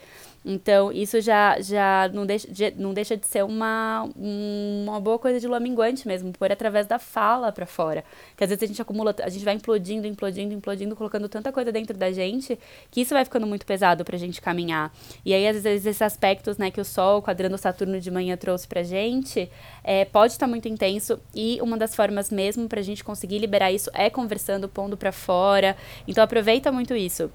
Então, 0.47 0.91
isso 0.91 1.19
já, 1.21 1.59
já 1.59 2.07
não, 2.13 2.23
deixa, 2.23 2.47
não 2.77 2.93
deixa 2.93 3.17
de 3.17 3.25
ser 3.25 3.43
uma, 3.43 4.07
uma 4.15 4.99
boa 4.99 5.17
coisa 5.17 5.39
de 5.39 5.47
lua 5.47 5.59
minguante 5.59 6.07
mesmo, 6.07 6.31
por 6.31 6.51
através 6.51 6.85
da 6.85 6.99
fala 6.99 7.51
para 7.51 7.65
fora. 7.65 8.03
Que 8.37 8.43
às 8.43 8.51
vezes 8.51 8.61
a 8.61 8.67
gente 8.67 8.79
acumula, 8.79 9.15
a 9.23 9.29
gente 9.29 9.43
vai 9.43 9.55
implodindo, 9.55 10.05
implodindo, 10.05 10.53
implodindo, 10.53 10.95
colocando 10.95 11.27
tanta 11.27 11.51
coisa 11.51 11.71
dentro 11.71 11.97
da 11.97 12.11
gente, 12.11 12.59
que 12.91 13.01
isso 13.01 13.15
vai 13.15 13.25
ficando 13.25 13.47
muito 13.47 13.65
pesado 13.65 14.05
pra 14.05 14.19
gente 14.19 14.39
caminhar. 14.39 14.93
E 15.25 15.33
aí, 15.33 15.47
às 15.47 15.63
vezes, 15.63 15.87
esses 15.87 16.01
aspectos, 16.03 16.59
né, 16.59 16.69
que 16.69 16.79
o 16.79 16.85
Sol, 16.85 17.23
quadrando 17.23 17.57
Saturno 17.57 17.99
de 17.99 18.11
manhã 18.11 18.37
trouxe 18.37 18.67
pra 18.67 18.83
gente, 18.83 19.49
é, 19.83 20.05
pode 20.05 20.33
estar 20.33 20.45
muito 20.45 20.67
intenso, 20.67 21.19
e 21.33 21.59
uma 21.59 21.75
das 21.75 21.95
formas 21.95 22.29
mesmo 22.29 22.69
pra 22.69 22.83
gente 22.83 23.03
conseguir 23.03 23.39
liberar 23.39 23.71
isso 23.71 23.89
é 23.95 24.11
conversando, 24.11 24.69
pondo 24.69 24.95
pra 24.95 25.11
fora. 25.11 25.75
Então, 26.07 26.23
aproveita 26.23 26.71
muito 26.71 26.95
isso 26.95 27.31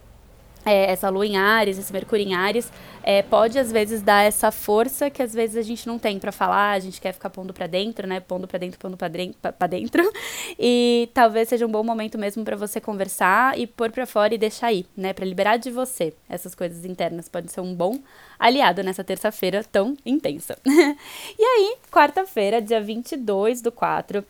é, 0.64 0.92
essa 0.92 1.08
lua 1.08 1.26
em 1.26 1.36
Ares, 1.36 1.78
esse 1.78 1.92
Mercúrio 1.92 2.26
em 2.26 2.34
Ares, 2.34 2.70
é, 3.02 3.22
pode 3.22 3.58
às 3.58 3.72
vezes 3.72 4.02
dar 4.02 4.24
essa 4.24 4.50
força 4.50 5.08
que 5.08 5.22
às 5.22 5.32
vezes 5.32 5.56
a 5.56 5.62
gente 5.62 5.86
não 5.86 5.98
tem 5.98 6.18
para 6.18 6.30
falar, 6.30 6.72
a 6.72 6.78
gente 6.78 7.00
quer 7.00 7.12
ficar 7.12 7.30
pondo 7.30 7.52
para 7.52 7.66
dentro, 7.66 8.06
né? 8.06 8.20
Pondo 8.20 8.46
para 8.46 8.58
dentro, 8.58 8.78
pondo 8.78 8.96
para 8.96 9.66
dentro. 9.66 10.10
E 10.62 11.08
talvez 11.14 11.48
seja 11.48 11.66
um 11.66 11.70
bom 11.70 11.82
momento 11.82 12.18
mesmo 12.18 12.44
para 12.44 12.54
você 12.54 12.80
conversar 12.80 13.58
e 13.58 13.66
pôr 13.66 13.90
para 13.90 14.04
fora 14.04 14.34
e 14.34 14.38
deixar 14.38 14.66
aí, 14.66 14.84
né? 14.96 15.12
Para 15.12 15.24
liberar 15.24 15.56
de 15.56 15.70
você 15.70 16.12
essas 16.28 16.54
coisas 16.54 16.84
internas. 16.84 17.28
Pode 17.28 17.50
ser 17.50 17.60
um 17.60 17.74
bom 17.74 17.98
aliado 18.38 18.82
nessa 18.82 19.02
terça-feira 19.02 19.64
tão 19.64 19.96
intensa. 20.04 20.58
e 20.66 21.42
aí, 21.42 21.76
quarta-feira, 21.90 22.60
dia 22.60 22.80
22 22.80 23.62
do 23.62 23.72
4, 23.72 24.24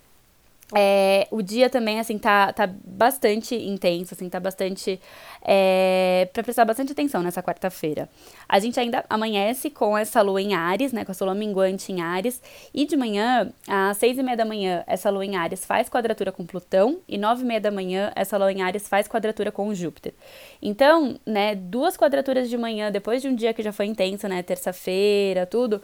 é, 0.74 1.26
o 1.30 1.42
dia 1.42 1.68
também, 1.68 1.98
assim, 1.98 2.16
tá, 2.16 2.52
tá 2.52 2.66
bastante 2.66 3.54
intenso, 3.54 4.14
assim, 4.14 4.28
tá 4.28 4.38
bastante. 4.38 5.00
É, 5.42 6.28
pra 6.32 6.42
prestar 6.42 6.64
bastante 6.64 6.92
atenção 6.92 7.22
nessa 7.22 7.42
quarta-feira. 7.42 8.08
A 8.48 8.58
gente 8.58 8.78
ainda 8.78 9.04
amanhece 9.08 9.70
com 9.70 9.96
essa 9.96 10.20
lua 10.20 10.40
em 10.40 10.54
Ares, 10.54 10.92
né? 10.92 11.04
Com 11.04 11.12
essa 11.12 11.24
lua 11.24 11.34
minguante 11.34 11.90
em 11.90 12.00
Ares. 12.00 12.40
E 12.74 12.84
de 12.86 12.96
manhã, 12.96 13.50
às 13.66 13.96
seis 13.96 14.18
e 14.18 14.22
meia 14.22 14.36
da 14.36 14.44
manhã, 14.44 14.84
essa 14.86 15.10
lua 15.10 15.24
em 15.24 15.36
Ares 15.36 15.64
faz 15.64 15.88
quadratura 15.88 16.30
com 16.30 16.44
Plutão. 16.44 16.98
E 17.08 17.16
nove 17.16 17.42
e 17.42 17.46
meia 17.46 17.60
da 17.60 17.70
manhã, 17.70 18.12
essa 18.14 18.36
lua 18.36 18.52
em 18.52 18.62
Ares 18.62 18.86
faz 18.86 19.08
quadratura 19.08 19.50
com 19.50 19.74
Júpiter. 19.74 20.12
Então, 20.60 21.18
né, 21.24 21.54
duas 21.54 21.96
quadraturas 21.96 22.48
de 22.48 22.56
manhã, 22.56 22.92
depois 22.92 23.22
de 23.22 23.28
um 23.28 23.34
dia 23.34 23.52
que 23.54 23.62
já 23.62 23.72
foi 23.72 23.86
intenso, 23.86 24.28
né? 24.28 24.42
Terça-feira, 24.42 25.46
tudo 25.46 25.80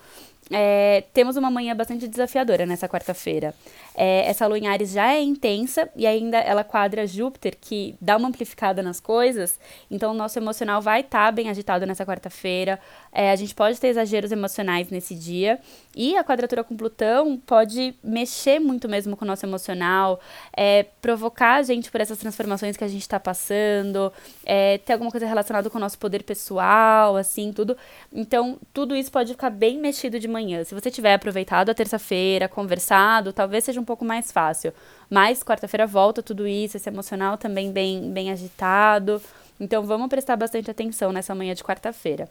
é, 0.51 1.05
temos 1.13 1.37
uma 1.37 1.51
manhã 1.51 1.75
bastante 1.75 2.07
desafiadora 2.07 2.65
nessa 2.67 2.89
quarta-feira. 2.89 3.55
É, 3.97 4.27
essa 4.29 4.47
lua 4.47 4.59
em 4.59 4.69
Ares 4.69 4.93
já 4.93 5.13
é 5.13 5.23
intensa 5.23 5.89
e 5.97 6.07
ainda 6.07 6.39
ela 6.39 6.63
quadra 6.63 7.07
Júpiter, 7.07 7.57
que 7.59 7.97
dá 8.01 8.17
uma 8.17 8.29
amplificada 8.29 8.83
nas 8.83 9.01
coisas. 9.01 9.59
Então, 9.91 10.13
o 10.13 10.15
nosso 10.15 10.39
emocional 10.39 10.81
vai 10.83 11.01
estar 11.01 11.27
tá 11.27 11.33
bem 11.33 11.49
agitado 11.49 11.87
nessa 11.87 12.05
quarta-feira. 12.05 12.79
É, 13.11 13.31
a 13.31 13.37
gente 13.37 13.55
pode 13.55 13.81
ter 13.81 13.89
exageros 13.89 14.31
emocionais 14.31 14.91
nesse 14.91 15.15
dia. 15.15 15.59
E 15.97 16.15
a 16.15 16.23
quadratura 16.23 16.63
com 16.63 16.77
Plutão 16.77 17.39
pode 17.39 17.95
mexer 18.05 18.61
muito 18.61 18.87
mesmo 18.87 19.17
com 19.17 19.25
o 19.25 19.29
nosso 19.29 19.47
emocional, 19.47 20.21
é, 20.55 20.85
provocar 21.01 21.55
a 21.55 21.63
gente 21.63 21.91
por 21.91 22.01
essas 22.01 22.19
transformações 22.19 22.77
que 22.77 22.85
a 22.85 22.89
gente 22.89 23.01
está 23.01 23.19
passando, 23.19 24.13
é, 24.45 24.77
ter 24.79 24.93
alguma 24.93 25.11
coisa 25.11 25.27
relacionada 25.27 25.71
com 25.71 25.79
o 25.79 25.81
nosso 25.81 25.99
poder 25.99 26.23
pessoal, 26.23 27.17
assim, 27.17 27.51
tudo. 27.51 27.77
Então, 28.13 28.59
tudo 28.75 28.95
isso 28.95 29.11
pode 29.11 29.33
ficar 29.33 29.49
bem 29.49 29.79
mexido 29.79 30.21
de 30.21 30.29
manhã. 30.37 30.63
Se 30.65 30.75
você 30.75 30.91
tiver 30.91 31.15
aproveitado 31.15 31.71
a 31.71 31.75
terça-feira, 31.75 32.49
conversado, 32.49 33.33
talvez 33.33 33.65
seja 33.65 33.81
um 33.81 33.85
pouco 33.85 34.05
mais 34.05 34.31
fácil. 34.31 34.73
Mas 35.09 35.43
quarta-feira 35.43 35.87
volta 35.87 36.23
tudo 36.23 36.47
isso, 36.47 36.77
esse 36.77 36.89
emocional 36.89 37.39
também 37.39 37.73
bem, 37.73 38.13
bem 38.13 38.31
agitado. 38.31 39.21
Então 39.59 39.83
vamos 39.83 40.09
prestar 40.09 40.37
bastante 40.37 40.71
atenção 40.71 41.13
nessa 41.13 41.35
manhã 41.35 41.55
de 41.55 41.65
quarta-feira. 41.65 42.29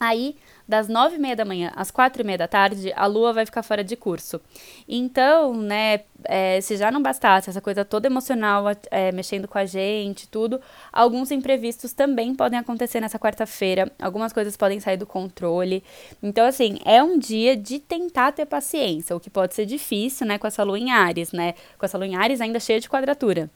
Aí, 0.00 0.36
das 0.66 0.86
nove 0.86 1.16
e 1.16 1.18
meia 1.18 1.34
da 1.34 1.44
manhã 1.44 1.72
às 1.74 1.90
quatro 1.90 2.22
e 2.22 2.24
meia 2.24 2.38
da 2.38 2.46
tarde, 2.46 2.92
a 2.94 3.06
lua 3.06 3.32
vai 3.32 3.46
ficar 3.46 3.62
fora 3.62 3.82
de 3.82 3.96
curso. 3.96 4.40
Então, 4.86 5.54
né, 5.54 6.00
é, 6.24 6.60
se 6.60 6.76
já 6.76 6.90
não 6.90 7.02
bastasse 7.02 7.48
essa 7.48 7.60
coisa 7.60 7.84
toda 7.84 8.06
emocional 8.06 8.64
é, 8.90 9.10
mexendo 9.12 9.48
com 9.48 9.58
a 9.58 9.64
gente, 9.64 10.28
tudo, 10.28 10.60
alguns 10.92 11.30
imprevistos 11.30 11.92
também 11.92 12.34
podem 12.34 12.58
acontecer 12.58 13.00
nessa 13.00 13.18
quarta-feira. 13.18 13.90
Algumas 14.00 14.32
coisas 14.32 14.56
podem 14.56 14.78
sair 14.78 14.96
do 14.96 15.06
controle. 15.06 15.82
Então, 16.22 16.46
assim, 16.46 16.78
é 16.84 17.02
um 17.02 17.18
dia 17.18 17.56
de 17.56 17.78
tentar 17.78 18.32
ter 18.32 18.46
paciência, 18.46 19.16
o 19.16 19.20
que 19.20 19.30
pode 19.30 19.54
ser 19.54 19.66
difícil, 19.66 20.26
né, 20.26 20.38
com 20.38 20.46
essa 20.46 20.62
lua 20.62 20.78
em 20.78 20.90
Ares, 20.90 21.32
né? 21.32 21.54
Com 21.78 21.86
essa 21.86 21.96
lua 21.96 22.06
em 22.06 22.16
Ares 22.16 22.40
ainda 22.40 22.60
cheia 22.60 22.80
de 22.80 22.88
quadratura. 22.88 23.50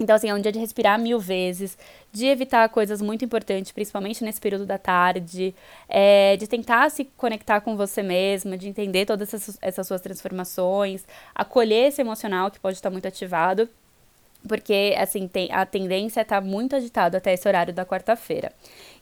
Então, 0.00 0.14
assim, 0.14 0.28
é 0.28 0.34
um 0.34 0.40
dia 0.40 0.52
de 0.52 0.58
respirar 0.58 0.98
mil 0.98 1.18
vezes, 1.18 1.76
de 2.12 2.26
evitar 2.26 2.68
coisas 2.68 3.02
muito 3.02 3.24
importantes, 3.24 3.72
principalmente 3.72 4.22
nesse 4.22 4.40
período 4.40 4.64
da 4.64 4.78
tarde, 4.78 5.54
é, 5.88 6.36
de 6.36 6.46
tentar 6.46 6.90
se 6.90 7.04
conectar 7.16 7.60
com 7.60 7.76
você 7.76 8.02
mesma, 8.02 8.56
de 8.56 8.68
entender 8.68 9.06
todas 9.06 9.34
essas, 9.34 9.58
essas 9.60 9.86
suas 9.86 10.00
transformações, 10.00 11.04
acolher 11.34 11.88
esse 11.88 12.00
emocional 12.00 12.50
que 12.50 12.60
pode 12.60 12.76
estar 12.76 12.90
muito 12.90 13.08
ativado, 13.08 13.68
porque, 14.46 14.94
assim, 14.96 15.26
tem, 15.26 15.50
a 15.50 15.66
tendência 15.66 16.20
é 16.20 16.22
estar 16.22 16.40
muito 16.40 16.76
agitado 16.76 17.16
até 17.16 17.32
esse 17.32 17.48
horário 17.48 17.72
da 17.74 17.84
quarta-feira. 17.84 18.52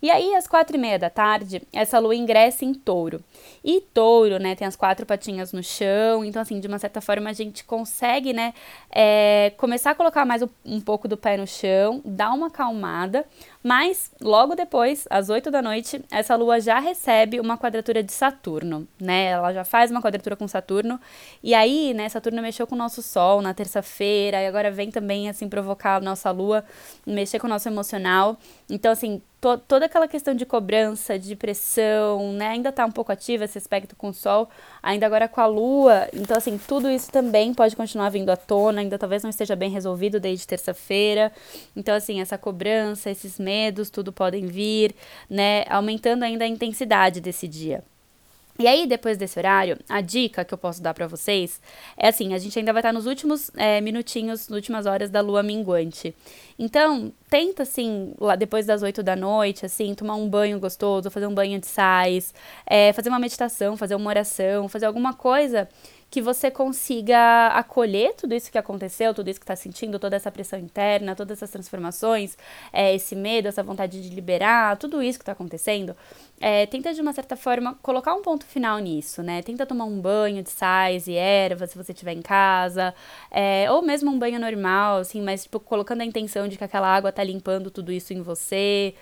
E 0.00 0.10
aí, 0.10 0.34
às 0.34 0.46
quatro 0.46 0.76
e 0.76 0.78
meia 0.78 0.98
da 0.98 1.10
tarde, 1.10 1.62
essa 1.72 1.98
lua 1.98 2.14
ingressa 2.14 2.64
em 2.64 2.74
touro. 2.74 3.22
E 3.64 3.80
touro, 3.80 4.38
né, 4.38 4.54
tem 4.54 4.66
as 4.66 4.76
quatro 4.76 5.04
patinhas 5.06 5.52
no 5.52 5.62
chão, 5.62 6.24
então, 6.24 6.40
assim, 6.42 6.60
de 6.60 6.68
uma 6.68 6.78
certa 6.78 7.00
forma, 7.00 7.30
a 7.30 7.32
gente 7.32 7.64
consegue, 7.64 8.32
né, 8.32 8.54
é, 8.90 9.52
começar 9.56 9.92
a 9.92 9.94
colocar 9.94 10.24
mais 10.24 10.42
um, 10.64 10.80
pouco 10.80 11.08
do 11.08 11.16
pé 11.16 11.36
no 11.36 11.46
chão, 11.46 12.00
dar 12.04 12.32
uma 12.32 12.48
acalmada, 12.48 13.24
Mas 13.66 14.12
logo 14.20 14.54
depois, 14.54 15.08
às 15.10 15.28
8 15.28 15.50
da 15.50 15.60
noite, 15.60 16.00
essa 16.08 16.36
lua 16.36 16.60
já 16.60 16.78
recebe 16.78 17.40
uma 17.40 17.58
quadratura 17.58 18.00
de 18.00 18.12
Saturno, 18.12 18.86
né? 19.00 19.30
Ela 19.30 19.52
já 19.52 19.64
faz 19.64 19.90
uma 19.90 20.00
quadratura 20.00 20.36
com 20.36 20.46
Saturno. 20.46 21.00
E 21.42 21.52
aí, 21.52 21.92
né, 21.92 22.08
Saturno 22.08 22.40
mexeu 22.40 22.64
com 22.64 22.76
o 22.76 22.78
nosso 22.78 23.02
Sol 23.02 23.42
na 23.42 23.52
terça-feira, 23.52 24.40
e 24.40 24.46
agora 24.46 24.70
vem 24.70 24.92
também 24.92 25.28
assim 25.28 25.48
provocar 25.48 25.96
a 25.96 26.00
nossa 26.00 26.30
lua, 26.30 26.64
mexer 27.04 27.40
com 27.40 27.48
o 27.48 27.50
nosso 27.50 27.68
emocional. 27.68 28.36
Então, 28.70 28.92
assim, 28.92 29.20
to 29.40 29.58
toda 29.58 29.86
aquela 29.86 30.08
questão 30.08 30.34
de 30.34 30.46
cobrança, 30.46 31.18
de 31.18 31.36
pressão, 31.36 32.32
né? 32.32 32.48
Ainda 32.48 32.72
tá 32.72 32.84
um 32.84 32.90
pouco 32.90 33.12
ativa 33.12 33.44
esse 33.44 33.58
aspecto 33.58 33.94
com 33.96 34.08
o 34.08 34.14
Sol, 34.14 34.48
ainda 34.82 35.06
agora 35.06 35.28
com 35.28 35.40
a 35.40 35.46
Lua. 35.46 36.08
Então, 36.12 36.36
assim, 36.36 36.58
tudo 36.58 36.90
isso 36.90 37.10
também 37.10 37.54
pode 37.54 37.76
continuar 37.76 38.10
vindo 38.10 38.30
à 38.30 38.36
tona, 38.36 38.80
ainda 38.80 38.98
talvez 38.98 39.22
não 39.22 39.30
esteja 39.30 39.56
bem 39.56 39.70
resolvido 39.70 40.18
desde 40.20 40.46
terça-feira. 40.46 41.32
Então, 41.74 41.94
assim, 41.94 42.20
essa 42.20 42.38
cobrança, 42.38 43.10
esses 43.10 43.38
medos, 43.38 43.90
tudo 43.90 44.12
podem 44.12 44.46
vir, 44.46 44.94
né? 45.28 45.64
Aumentando 45.68 46.22
ainda 46.24 46.44
a 46.44 46.48
intensidade 46.48 47.20
desse 47.20 47.46
dia. 47.48 47.84
E 48.58 48.66
aí, 48.66 48.86
depois 48.86 49.18
desse 49.18 49.38
horário, 49.38 49.78
a 49.88 50.00
dica 50.00 50.44
que 50.44 50.54
eu 50.54 50.58
posso 50.58 50.82
dar 50.82 50.94
para 50.94 51.06
vocês 51.06 51.60
é 51.96 52.08
assim: 52.08 52.32
a 52.32 52.38
gente 52.38 52.58
ainda 52.58 52.72
vai 52.72 52.80
estar 52.80 52.92
nos 52.92 53.06
últimos 53.06 53.50
é, 53.56 53.80
minutinhos, 53.80 54.48
nas 54.48 54.56
últimas 54.56 54.86
horas 54.86 55.10
da 55.10 55.20
lua 55.20 55.42
minguante. 55.42 56.14
Então, 56.58 57.12
tenta, 57.28 57.64
assim, 57.64 58.14
lá 58.18 58.34
depois 58.34 58.64
das 58.64 58.82
8 58.82 59.02
da 59.02 59.14
noite, 59.14 59.66
assim, 59.66 59.94
tomar 59.94 60.14
um 60.14 60.28
banho 60.28 60.58
gostoso, 60.58 61.10
fazer 61.10 61.26
um 61.26 61.34
banho 61.34 61.60
de 61.60 61.66
sais, 61.66 62.32
é, 62.66 62.92
fazer 62.94 63.10
uma 63.10 63.18
meditação, 63.18 63.76
fazer 63.76 63.94
uma 63.94 64.08
oração, 64.08 64.68
fazer 64.68 64.86
alguma 64.86 65.12
coisa 65.12 65.68
que 66.10 66.22
você 66.22 66.50
consiga 66.50 67.48
acolher 67.48 68.14
tudo 68.14 68.34
isso 68.34 68.50
que 68.50 68.56
aconteceu, 68.56 69.12
tudo 69.12 69.28
isso 69.28 69.40
que 69.40 69.44
está 69.44 69.56
sentindo, 69.56 69.98
toda 69.98 70.16
essa 70.16 70.30
pressão 70.30 70.58
interna, 70.58 71.16
todas 71.16 71.38
essas 71.38 71.50
transformações, 71.50 72.38
é, 72.72 72.94
esse 72.94 73.16
medo, 73.16 73.48
essa 73.48 73.62
vontade 73.62 74.00
de 74.00 74.14
liberar, 74.14 74.76
tudo 74.76 75.02
isso 75.02 75.18
que 75.18 75.22
está 75.22 75.32
acontecendo. 75.32 75.96
É, 76.40 76.66
tenta 76.66 76.94
de 76.94 77.00
uma 77.00 77.12
certa 77.12 77.36
forma 77.36 77.76
colocar 77.82 78.14
um 78.14 78.22
ponto 78.22 78.46
final 78.46 78.78
nisso, 78.78 79.22
né? 79.22 79.42
Tenta 79.42 79.66
tomar 79.66 79.84
um 79.84 80.00
banho 80.00 80.42
de 80.42 80.50
sais 80.50 81.08
e 81.08 81.14
ervas 81.14 81.70
se 81.70 81.76
você 81.76 81.92
estiver 81.92 82.12
em 82.12 82.22
casa, 82.22 82.94
é, 83.30 83.70
ou 83.70 83.82
mesmo 83.82 84.10
um 84.10 84.18
banho 84.18 84.38
normal, 84.38 84.98
assim, 84.98 85.20
mas 85.22 85.42
tipo, 85.44 85.58
colocando 85.58 86.02
a 86.02 86.04
intenção 86.04 86.46
de 86.46 86.56
que 86.56 86.64
aquela 86.64 86.88
água 86.88 87.10
tá 87.10 87.24
limpando 87.24 87.70
tudo 87.70 87.90
isso 87.90 88.12
em 88.12 88.22
você. 88.22 88.94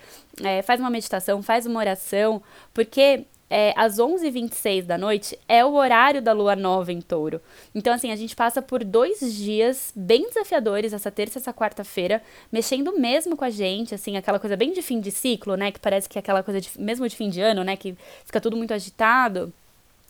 É, 0.43 0.63
faz 0.63 0.81
uma 0.81 0.91
meditação, 0.91 1.43
faz 1.43 1.67
uma 1.67 1.79
oração, 1.79 2.43
porque 2.73 3.27
é, 3.49 3.73
às 3.77 3.97
11h26 3.97 4.85
da 4.85 4.99
noite 4.99 5.39
é 5.49 5.65
o 5.65 5.75
horário 5.75 6.23
da 6.23 6.33
lua 6.33 6.57
nova 6.57 6.93
em 6.93 7.01
touro. 7.01 7.41
Então, 7.75 7.93
assim, 7.93 8.11
a 8.11 8.17
gente 8.17 8.35
passa 8.35 8.63
por 8.63 8.83
dois 8.83 9.21
dias 9.35 9.93
bem 9.95 10.29
desafiadores, 10.29 10.93
essa 10.93 11.11
terça 11.11 11.39
e 11.39 11.41
essa 11.41 11.53
quarta-feira, 11.53 12.23
mexendo 12.51 12.99
mesmo 12.99 13.37
com 13.37 13.45
a 13.45 13.51
gente, 13.51 13.95
assim, 13.95 14.17
aquela 14.17 14.39
coisa 14.39 14.57
bem 14.57 14.73
de 14.73 14.83
fim 14.83 15.01
de 15.01 15.11
ciclo, 15.11 15.57
né? 15.57 15.71
Que 15.71 15.81
parece 15.81 16.09
que 16.09 16.19
é 16.19 16.21
aquela 16.21 16.43
coisa 16.43 16.61
de, 16.61 16.71
mesmo 16.79 17.09
de 17.09 17.15
fim 17.15 17.29
de 17.29 17.41
ano, 17.41 17.63
né? 17.63 17.77
Que 17.77 17.97
fica 18.25 18.41
tudo 18.41 18.57
muito 18.57 18.73
agitado. 18.73 19.53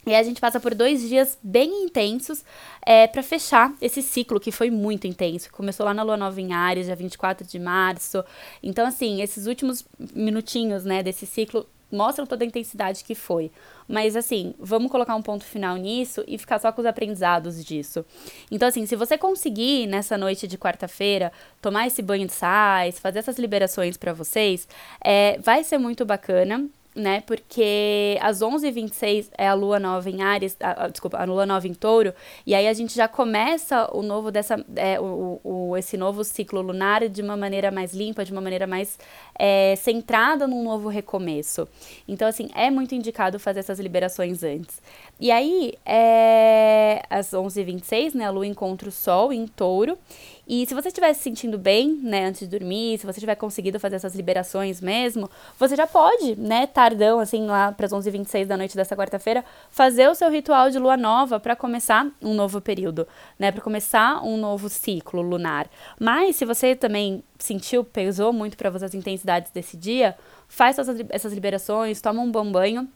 E 0.07 0.14
a 0.14 0.23
gente 0.23 0.41
passa 0.41 0.61
por 0.61 0.75
dois 0.75 1.09
dias 1.09 1.38
bem 1.43 1.85
intensos 1.85 2.45
é, 2.85 3.07
para 3.07 3.23
fechar 3.23 3.73
esse 3.81 4.03
ciclo 4.03 4.38
que 4.38 4.53
foi 4.53 4.71
muito 4.71 5.07
intenso. 5.07 5.50
Começou 5.50 5.87
lá 5.87 5.95
na 5.95 6.03
Lua 6.03 6.17
Nova 6.17 6.38
em 6.41 6.53
Ares, 6.53 6.87
dia 6.87 6.95
24 6.95 7.47
de 7.47 7.59
março. 7.59 8.23
Então, 8.62 8.87
assim, 8.87 9.23
esses 9.23 9.47
últimos 9.47 9.85
minutinhos, 10.14 10.85
né, 10.85 11.03
desse 11.03 11.25
ciclo 11.26 11.67
mostram 11.94 12.26
toda 12.26 12.44
a 12.44 12.46
intensidade 12.46 13.04
que 13.04 13.14
foi. 13.14 13.50
Mas 13.88 14.16
assim, 14.16 14.54
vamos 14.58 14.90
colocar 14.90 15.14
um 15.14 15.22
ponto 15.22 15.44
final 15.44 15.76
nisso 15.76 16.24
e 16.26 16.36
ficar 16.38 16.58
só 16.58 16.72
com 16.72 16.80
os 16.80 16.86
aprendizados 16.86 17.64
disso. 17.64 18.04
Então, 18.50 18.68
assim, 18.68 18.86
se 18.86 18.96
você 18.96 19.16
conseguir 19.16 19.86
nessa 19.86 20.16
noite 20.18 20.46
de 20.46 20.58
quarta-feira 20.58 21.32
tomar 21.60 21.86
esse 21.86 22.02
banho 22.02 22.26
de 22.26 22.32
sais, 22.32 22.98
fazer 22.98 23.18
essas 23.18 23.38
liberações 23.38 23.96
para 23.96 24.12
vocês, 24.12 24.66
é, 25.02 25.38
vai 25.38 25.62
ser 25.64 25.78
muito 25.78 26.04
bacana 26.04 26.66
né? 26.94 27.22
Porque 27.22 28.16
às 28.20 28.40
11h26 28.40 29.28
é 29.36 29.48
a 29.48 29.54
lua 29.54 29.80
nova 29.80 30.08
em 30.08 30.22
Ares, 30.22 30.56
a, 30.60 30.84
a, 30.84 30.88
desculpa, 30.88 31.18
a 31.18 31.24
lua 31.24 31.44
nova 31.44 31.66
em 31.66 31.74
Touro, 31.74 32.14
e 32.46 32.54
aí 32.54 32.68
a 32.68 32.72
gente 32.72 32.94
já 32.94 33.08
começa 33.08 33.88
o 33.92 34.02
novo 34.02 34.30
dessa, 34.30 34.64
é, 34.76 35.00
o, 35.00 35.40
o, 35.42 35.76
esse 35.76 35.96
novo 35.96 36.22
ciclo 36.22 36.60
lunar 36.60 37.08
de 37.08 37.20
uma 37.20 37.36
maneira 37.36 37.70
mais 37.70 37.92
limpa, 37.92 38.24
de 38.24 38.32
uma 38.32 38.40
maneira 38.40 38.66
mais 38.66 38.98
é, 39.38 39.74
centrada 39.76 40.46
num 40.46 40.62
novo 40.62 40.88
recomeço. 40.88 41.66
Então, 42.06 42.28
assim, 42.28 42.48
é 42.54 42.70
muito 42.70 42.94
indicado 42.94 43.38
fazer 43.38 43.60
essas 43.60 43.80
liberações 43.80 44.42
antes. 44.42 44.80
E 45.18 45.30
aí, 45.30 45.74
é, 45.84 47.02
às 47.10 47.30
11h26, 47.32 48.14
né, 48.14 48.26
a 48.26 48.30
lua 48.30 48.46
encontra 48.46 48.88
o 48.88 48.92
sol 48.92 49.32
em 49.32 49.46
Touro, 49.46 49.98
e 50.46 50.66
se 50.66 50.74
você 50.74 50.88
estiver 50.88 51.12
se 51.14 51.22
sentindo 51.22 51.58
bem, 51.58 51.98
né, 52.02 52.26
antes 52.26 52.40
de 52.40 52.46
dormir, 52.46 52.98
se 52.98 53.06
você 53.06 53.18
tiver 53.18 53.34
conseguido 53.34 53.80
fazer 53.80 53.96
essas 53.96 54.14
liberações 54.14 54.80
mesmo, 54.80 55.30
você 55.58 55.74
já 55.74 55.86
pode, 55.86 56.36
né, 56.36 56.66
tardão, 56.66 57.18
assim, 57.18 57.46
lá 57.46 57.72
para 57.72 57.86
as 57.86 57.92
11h26 57.92 58.46
da 58.46 58.56
noite 58.56 58.76
dessa 58.76 58.94
quarta-feira, 58.94 59.44
fazer 59.70 60.08
o 60.08 60.14
seu 60.14 60.30
ritual 60.30 60.70
de 60.70 60.78
lua 60.78 60.96
nova 60.96 61.40
para 61.40 61.56
começar 61.56 62.06
um 62.20 62.34
novo 62.34 62.60
período, 62.60 63.08
né, 63.38 63.50
para 63.50 63.62
começar 63.62 64.22
um 64.22 64.36
novo 64.36 64.68
ciclo 64.68 65.22
lunar. 65.22 65.68
Mas 65.98 66.36
se 66.36 66.44
você 66.44 66.76
também 66.76 67.22
sentiu, 67.38 67.82
pesou 67.82 68.32
muito 68.32 68.56
para 68.56 68.70
você 68.70 68.84
as 68.84 68.94
intensidades 68.94 69.50
desse 69.50 69.76
dia, 69.76 70.14
faz 70.46 70.76
essas 71.10 71.32
liberações, 71.32 72.00
toma 72.00 72.20
um 72.20 72.30
bom 72.30 72.50
banho 72.52 72.88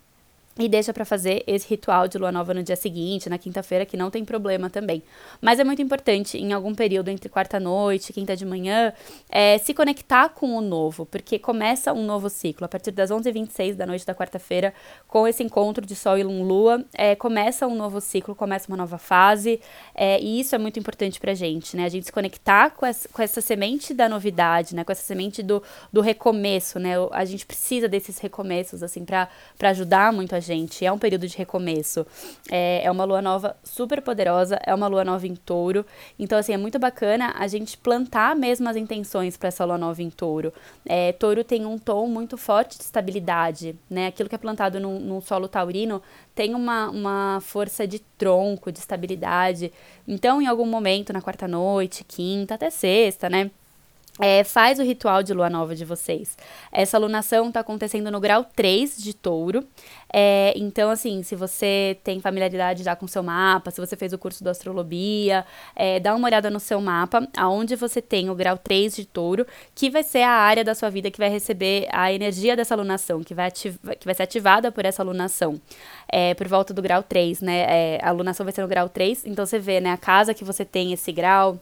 e 0.59 0.69
deixa 0.69 0.93
para 0.93 1.05
fazer 1.05 1.45
esse 1.47 1.69
ritual 1.69 2.09
de 2.09 2.19
lua 2.19 2.33
nova 2.33 2.53
no 2.53 2.63
dia 2.65 2.75
seguinte, 2.75 3.31
na 3.31 3.39
quinta-feira, 3.39 3.87
que 3.87 3.97
não 3.97 4.11
tem 4.11 4.25
problema 4.25 4.69
também. 4.69 5.05
Mas 5.41 5.61
é 5.61 5.65
muito 5.65 5.81
importante, 5.81 6.37
em 6.37 6.53
algum 6.53 6.75
período 6.75 7.09
entre 7.09 7.29
quarta-noite 7.29 8.11
e 8.11 8.13
quinta 8.13 8.37
de 8.37 8.45
manhã, 8.45 8.93
é, 9.31 9.57
se 9.59 9.73
conectar 9.73 10.31
com 10.31 10.57
o 10.57 10.61
novo, 10.61 11.07
porque 11.07 11.39
começa 11.39 11.93
um 11.93 12.05
novo 12.05 12.29
ciclo. 12.29 12.65
A 12.65 12.69
partir 12.69 12.91
das 12.91 13.11
11h26 13.11 13.75
da 13.75 13.87
noite 13.87 14.05
da 14.05 14.15
quarta-feira, 14.15 14.75
com 15.07 15.29
esse 15.29 15.45
encontro 15.45 15.87
de 15.87 15.95
Sol 15.95 16.19
e 16.19 16.25
Lua, 16.25 16.85
é, 16.93 17.15
começa 17.15 17.67
um 17.67 17.77
novo 17.77 18.01
ciclo, 18.01 18.35
começa 18.35 18.67
uma 18.67 18.77
nova 18.77 18.99
fase, 18.99 19.61
é, 19.95 20.21
e 20.21 20.41
isso 20.41 20.57
é 20.57 20.59
muito 20.59 20.79
importante 20.79 21.21
pra 21.21 21.35
gente, 21.35 21.77
né? 21.77 21.85
A 21.85 21.89
gente 21.89 22.07
se 22.07 22.13
conectar 22.13 22.71
com 22.71 22.85
essa, 22.85 23.09
com 23.09 23.23
essa 23.23 23.41
semente 23.41 23.95
da 23.95 24.09
novidade, 24.09 24.75
né? 24.75 24.83
Com 24.83 24.91
essa 24.91 25.03
semente 25.03 25.41
do, 25.41 25.63
do 25.93 26.01
recomeço, 26.01 26.81
né? 26.81 26.95
A 27.13 27.25
gente 27.25 27.47
precisa 27.47 27.87
desses 27.89 28.19
recomeços, 28.19 28.83
assim, 28.83 29.05
para 29.05 29.29
ajudar 29.61 30.13
muito 30.13 30.35
a 30.35 30.41
gente 30.41 30.48
gente. 30.49 30.85
É 30.85 30.91
um 30.91 30.99
período 30.99 31.29
de 31.29 31.37
recomeço. 31.37 32.07
É, 32.51 32.83
é 32.85 32.91
uma 32.91 33.05
lua 33.05 33.23
nova 33.23 33.57
super 33.63 34.01
poderosa, 34.03 34.59
é 34.65 34.75
uma 34.75 34.89
lua 34.89 35.05
nova 35.05 35.27
em 35.27 35.37
touro. 35.37 35.85
Então, 36.19 36.39
assim, 36.39 36.53
é 36.53 36.57
muito 36.57 36.79
bacana 36.79 37.35
a 37.39 37.47
gente 37.47 37.77
plantar 37.77 38.35
mesmo 38.35 38.69
as 38.69 38.77
intenções 38.77 39.37
para 39.37 39.49
essa 39.49 39.65
lua 39.65 39.79
nova 39.79 40.03
em 40.03 40.11
touro. 40.11 40.53
É, 40.85 41.13
touro 41.13 41.45
tem 41.45 41.65
um 41.65 41.79
tom 41.79 42.07
muito 42.09 42.37
forte 42.37 42.79
de 42.79 42.85
estabilidade, 42.85 43.77
né? 43.89 44.09
Aquilo 44.09 44.29
que 44.29 44.35
é 44.35 44.39
plantado 44.39 44.81
num, 44.81 44.99
num 44.99 45.21
solo 45.21 45.47
taurino 45.47 46.03
tem 46.35 46.55
uma, 46.55 46.89
uma 46.91 47.39
força 47.43 47.87
de 47.87 47.99
tronco, 47.99 48.73
de 48.73 48.79
estabilidade. 48.79 49.73
Então, 50.07 50.41
em 50.41 50.47
algum 50.47 50.67
momento, 50.67 51.13
na 51.13 51.21
quarta 51.21 51.47
noite, 51.47 52.05
quinta, 52.05 52.55
até 52.55 52.71
sexta, 52.71 53.29
né? 53.29 53.51
É, 54.21 54.43
faz 54.45 54.79
o 54.79 54.83
ritual 54.83 55.23
de 55.23 55.33
lua 55.33 55.49
nova 55.49 55.75
de 55.75 55.85
vocês. 55.85 56.37
Essa 56.73 56.97
alunação 56.97 57.49
está 57.49 57.61
acontecendo 57.61 58.11
no 58.11 58.21
grau 58.21 58.45
3 58.45 58.97
de 58.97 59.15
touro. 59.15 59.67
É, 60.13 60.53
então, 60.57 60.91
assim, 60.91 61.23
se 61.23 61.37
você 61.37 61.99
tem 62.03 62.21
familiaridade 62.21 62.83
já 62.83 62.97
com 62.97 63.05
o 63.07 63.09
seu 63.09 63.23
mapa, 63.23 63.71
se 63.71 63.81
você 63.81 63.97
fez 63.97 64.13
o 64.13 64.19
curso 64.19 64.43
da 64.43 64.51
astrolobia, 64.51 65.45
é, 65.77 66.01
dá 66.01 66.15
uma 66.15 66.27
olhada 66.27 66.51
no 66.51 66.59
seu 66.59 66.81
mapa, 66.81 67.29
aonde 67.37 67.77
você 67.77 68.01
tem 68.01 68.31
o 68.31 68.35
grau 68.35 68.57
3 68.57 68.97
de 68.97 69.05
touro, 69.05 69.47
que 69.75 69.91
vai 69.91 70.03
ser 70.03 70.23
a 70.23 70.31
área 70.31 70.65
da 70.65 70.75
sua 70.75 70.91
vida 70.91 71.11
que 71.11 71.19
vai 71.19 71.29
receber 71.29 71.87
a 71.93 72.13
energia 72.13 72.57
dessa 72.57 72.75
alunação, 72.75 73.23
que 73.23 73.35
vai, 73.35 73.49
ativa, 73.49 73.95
que 73.95 74.07
vai 74.07 74.15
ser 74.15 74.23
ativada 74.23 74.73
por 74.73 74.85
essa 74.85 75.03
alunação. 75.03 75.61
É, 76.11 76.35
por 76.35 76.49
volta 76.49 76.73
do 76.73 76.81
grau 76.81 77.03
3, 77.03 77.43
né? 77.43 77.67
É, 77.69 78.01
a 78.03 78.09
alunação 78.09 78.45
vai 78.45 78.53
ser 78.53 78.63
no 78.63 78.69
grau 78.69 78.89
3, 78.89 79.27
então 79.27 79.45
você 79.45 79.59
vê, 79.59 79.81
né, 79.81 79.93
a 79.93 79.97
casa 79.97 80.33
que 80.33 80.45
você 80.45 80.65
tem 80.65 80.93
esse 80.93 81.13
grau 81.13 81.59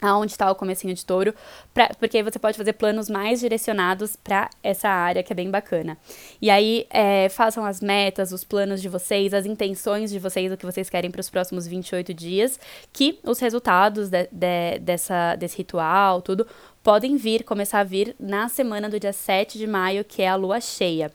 aonde 0.00 0.32
está 0.32 0.50
o 0.50 0.54
comecinho 0.54 0.94
de 0.94 1.04
touro, 1.04 1.34
pra, 1.72 1.90
porque 1.98 2.18
aí 2.18 2.22
você 2.22 2.38
pode 2.38 2.56
fazer 2.56 2.74
planos 2.74 3.08
mais 3.08 3.40
direcionados 3.40 4.16
para 4.16 4.50
essa 4.62 4.88
área 4.88 5.22
que 5.22 5.32
é 5.32 5.36
bem 5.36 5.50
bacana. 5.50 5.96
E 6.40 6.50
aí 6.50 6.86
é, 6.90 7.28
façam 7.28 7.64
as 7.64 7.80
metas, 7.80 8.32
os 8.32 8.44
planos 8.44 8.82
de 8.82 8.88
vocês, 8.88 9.32
as 9.32 9.46
intenções 9.46 10.10
de 10.10 10.18
vocês, 10.18 10.52
o 10.52 10.56
que 10.56 10.66
vocês 10.66 10.90
querem 10.90 11.10
para 11.10 11.20
os 11.20 11.30
próximos 11.30 11.66
28 11.66 12.12
dias, 12.12 12.58
que 12.92 13.18
os 13.24 13.38
resultados 13.38 14.08
de, 14.08 14.28
de, 14.30 14.78
dessa, 14.80 15.36
desse 15.36 15.58
ritual, 15.58 16.20
tudo, 16.20 16.46
podem 16.84 17.16
vir, 17.16 17.44
começar 17.44 17.80
a 17.80 17.84
vir 17.84 18.14
na 18.20 18.46
semana 18.50 18.90
do 18.90 19.00
dia 19.00 19.12
7 19.12 19.56
de 19.56 19.66
maio, 19.66 20.04
que 20.04 20.20
é 20.20 20.28
a 20.28 20.36
lua 20.36 20.60
cheia. 20.60 21.10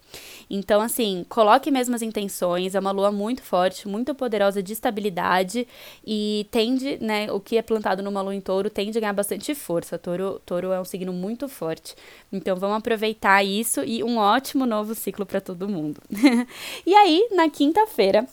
Então, 0.50 0.82
assim, 0.82 1.24
coloque 1.30 1.70
mesmo 1.70 1.94
as 1.94 2.02
intenções, 2.02 2.74
é 2.74 2.80
uma 2.80 2.90
lua 2.90 3.12
muito 3.12 3.44
forte, 3.44 3.88
muito 3.88 4.16
poderosa 4.16 4.64
de 4.64 4.74
estabilidade 4.74 5.68
e 6.04 6.48
tende, 6.50 6.98
né, 7.00 7.32
o 7.32 7.40
que 7.40 7.56
é 7.56 7.62
plantado 7.62 8.02
numa 8.02 8.20
lua 8.20 8.34
em 8.34 8.42
touro 8.42 8.68
tende 8.68 8.98
a 8.98 9.02
ganhar 9.02 9.14
bastante 9.14 9.54
força. 9.54 10.00
Touro, 10.00 10.42
touro 10.44 10.72
é 10.72 10.82
um 10.82 10.86
signo 10.86 11.14
muito 11.14 11.48
forte. 11.48 11.94
Então, 12.34 12.56
vamos 12.56 12.78
aproveitar 12.78 13.44
isso 13.44 13.84
e 13.84 14.04
um 14.04 14.18
ótimo 14.18 14.66
novo 14.66 14.96
ciclo 14.96 15.24
para 15.24 15.40
todo 15.40 15.70
mundo. 15.70 16.02
e 16.84 16.96
aí, 16.96 17.30
na 17.32 17.48
quinta-feira, 17.48 18.28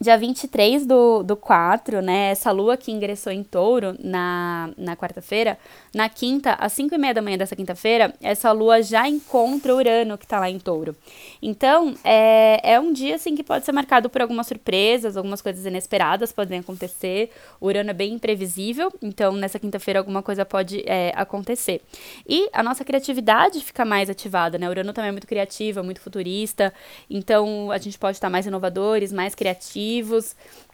dia 0.00 0.16
23 0.16 0.84
do, 0.84 1.22
do 1.22 1.36
4, 1.36 2.02
né? 2.02 2.30
Essa 2.30 2.50
lua 2.50 2.76
que 2.76 2.92
ingressou 2.92 3.32
em 3.32 3.42
touro 3.42 3.96
na, 3.98 4.70
na 4.76 4.94
quarta-feira, 4.94 5.58
na 5.94 6.08
quinta, 6.08 6.52
às 6.52 6.72
5 6.74 6.94
e 6.94 6.98
meia 6.98 7.14
da 7.14 7.22
manhã 7.22 7.38
dessa 7.38 7.56
quinta-feira, 7.56 8.14
essa 8.20 8.52
lua 8.52 8.82
já 8.82 9.08
encontra 9.08 9.74
Urano 9.74 10.18
que 10.18 10.26
tá 10.26 10.38
lá 10.38 10.50
em 10.50 10.58
touro. 10.58 10.94
Então, 11.40 11.94
é, 12.04 12.60
é 12.62 12.80
um 12.80 12.92
dia, 12.92 13.14
assim, 13.14 13.34
que 13.34 13.42
pode 13.42 13.64
ser 13.64 13.72
marcado 13.72 14.10
por 14.10 14.20
algumas 14.20 14.46
surpresas, 14.46 15.16
algumas 15.16 15.40
coisas 15.40 15.64
inesperadas 15.64 16.30
podem 16.30 16.58
acontecer. 16.58 17.30
O 17.58 17.66
Urano 17.66 17.90
é 17.90 17.94
bem 17.94 18.12
imprevisível, 18.12 18.92
então 19.00 19.32
nessa 19.32 19.58
quinta-feira 19.58 20.00
alguma 20.00 20.22
coisa 20.22 20.44
pode 20.44 20.82
é, 20.86 21.12
acontecer. 21.16 21.80
E 22.28 22.50
a 22.52 22.62
nossa 22.62 22.84
criatividade 22.84 23.60
fica 23.60 23.84
mais 23.84 24.10
ativada, 24.10 24.58
né? 24.58 24.68
Urano 24.68 24.92
também 24.92 25.08
é 25.08 25.12
muito 25.12 25.26
criativo, 25.26 25.80
é 25.80 25.82
muito 25.82 26.02
futurista, 26.02 26.72
então 27.08 27.70
a 27.70 27.78
gente 27.78 27.98
pode 27.98 28.18
estar 28.18 28.28
mais 28.28 28.44
inovadores, 28.44 29.10
mais 29.10 29.34
criativos 29.34 29.85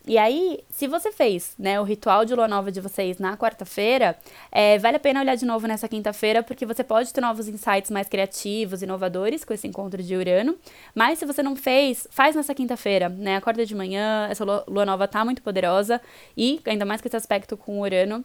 e 0.04 0.18
aí, 0.18 0.58
se 0.68 0.88
você 0.88 1.12
fez, 1.12 1.54
né, 1.56 1.80
o 1.80 1.84
ritual 1.84 2.24
de 2.24 2.34
lua 2.34 2.48
nova 2.48 2.72
de 2.72 2.80
vocês 2.80 3.18
na 3.18 3.36
quarta-feira, 3.36 4.18
é, 4.50 4.76
vale 4.78 4.96
a 4.96 5.00
pena 5.00 5.20
olhar 5.20 5.36
de 5.36 5.46
novo 5.46 5.66
nessa 5.68 5.86
quinta-feira, 5.86 6.42
porque 6.42 6.66
você 6.66 6.82
pode 6.82 7.12
ter 7.12 7.20
novos 7.20 7.46
insights 7.46 7.88
mais 7.88 8.08
criativos, 8.08 8.82
inovadores 8.82 9.44
com 9.44 9.54
esse 9.54 9.68
encontro 9.68 10.02
de 10.02 10.16
Urano. 10.16 10.56
Mas 10.92 11.20
se 11.20 11.24
você 11.24 11.40
não 11.40 11.54
fez, 11.54 12.08
faz 12.10 12.34
nessa 12.34 12.52
quinta-feira, 12.52 13.08
né? 13.08 13.36
Acorda 13.36 13.64
de 13.64 13.74
manhã, 13.76 14.26
essa 14.28 14.44
lua, 14.44 14.64
lua 14.66 14.84
nova 14.84 15.06
tá 15.06 15.24
muito 15.24 15.40
poderosa 15.40 16.00
e 16.36 16.60
ainda 16.66 16.84
mais 16.84 17.00
com 17.00 17.06
esse 17.06 17.16
aspecto 17.16 17.56
com 17.56 17.80
Urano, 17.80 18.24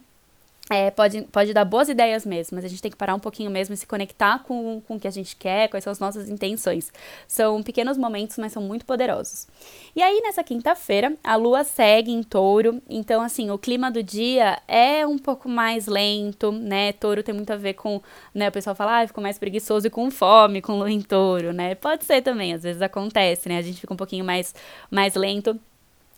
é, 0.70 0.92
pode, 0.92 1.22
pode 1.24 1.54
dar 1.54 1.64
boas 1.64 1.88
ideias 1.88 2.26
mesmo, 2.26 2.56
mas 2.56 2.66
a 2.66 2.68
gente 2.68 2.82
tem 2.82 2.92
que 2.92 2.98
parar 2.98 3.16
um 3.16 3.20
pouquinho 3.20 3.50
mesmo 3.50 3.74
e 3.74 3.78
se 3.78 3.88
conectar 3.88 4.40
com, 4.44 4.82
com 4.82 4.96
o 4.96 5.00
que 5.00 5.08
a 5.08 5.12
gente 5.12 5.36
quer, 5.36 5.70
quais 5.70 5.84
são 5.84 5.92
as 5.92 6.00
nossas 6.00 6.30
intenções. 6.30 6.92
São 7.28 7.64
pequenos 7.64 7.98
momentos, 7.98 8.38
mas 8.38 8.52
são 8.52 8.62
muito 8.62 8.86
poderosos. 8.86 9.48
E 9.96 10.02
aí, 10.04 10.20
nessa 10.22 10.44
quinta-feira, 10.44 11.16
a 11.24 11.36
lua 11.36 11.64
segue 11.64 12.12
em 12.12 12.22
touro, 12.22 12.82
então, 12.90 13.22
assim, 13.22 13.50
o 13.50 13.58
clima 13.58 13.90
do 13.90 14.04
dia 14.04 14.60
é 14.68 15.08
um 15.08 15.18
pouco 15.18 15.48
mais 15.48 15.88
lento, 15.88 16.52
né? 16.52 16.92
Touro 16.94 17.24
tem 17.24 17.34
muito 17.34 17.52
a 17.52 17.56
ver 17.56 17.74
com, 17.74 18.02
né? 18.34 18.50
O 18.50 18.52
pessoal 18.52 18.76
fala, 18.76 19.02
ah, 19.02 19.08
ficou 19.08 19.24
mais 19.24 19.38
preguiçoso 19.38 19.88
e 19.88 19.90
com 19.90 20.12
fome 20.12 20.62
com 20.62 20.74
lua 20.74 20.92
em 20.92 21.02
touro, 21.02 21.54
né? 21.54 21.76
Pode 21.76 22.04
ser 22.04 22.22
também, 22.22 22.54
às 22.54 22.64
vezes 22.64 22.82
acontece, 22.82 23.48
né? 23.48 23.58
A 23.58 23.62
gente 23.62 23.80
fica 23.80 23.94
um 23.94 23.98
pouquinho 23.98 24.26
mais, 24.26 24.54
mais 24.92 25.16
lento. 25.16 25.58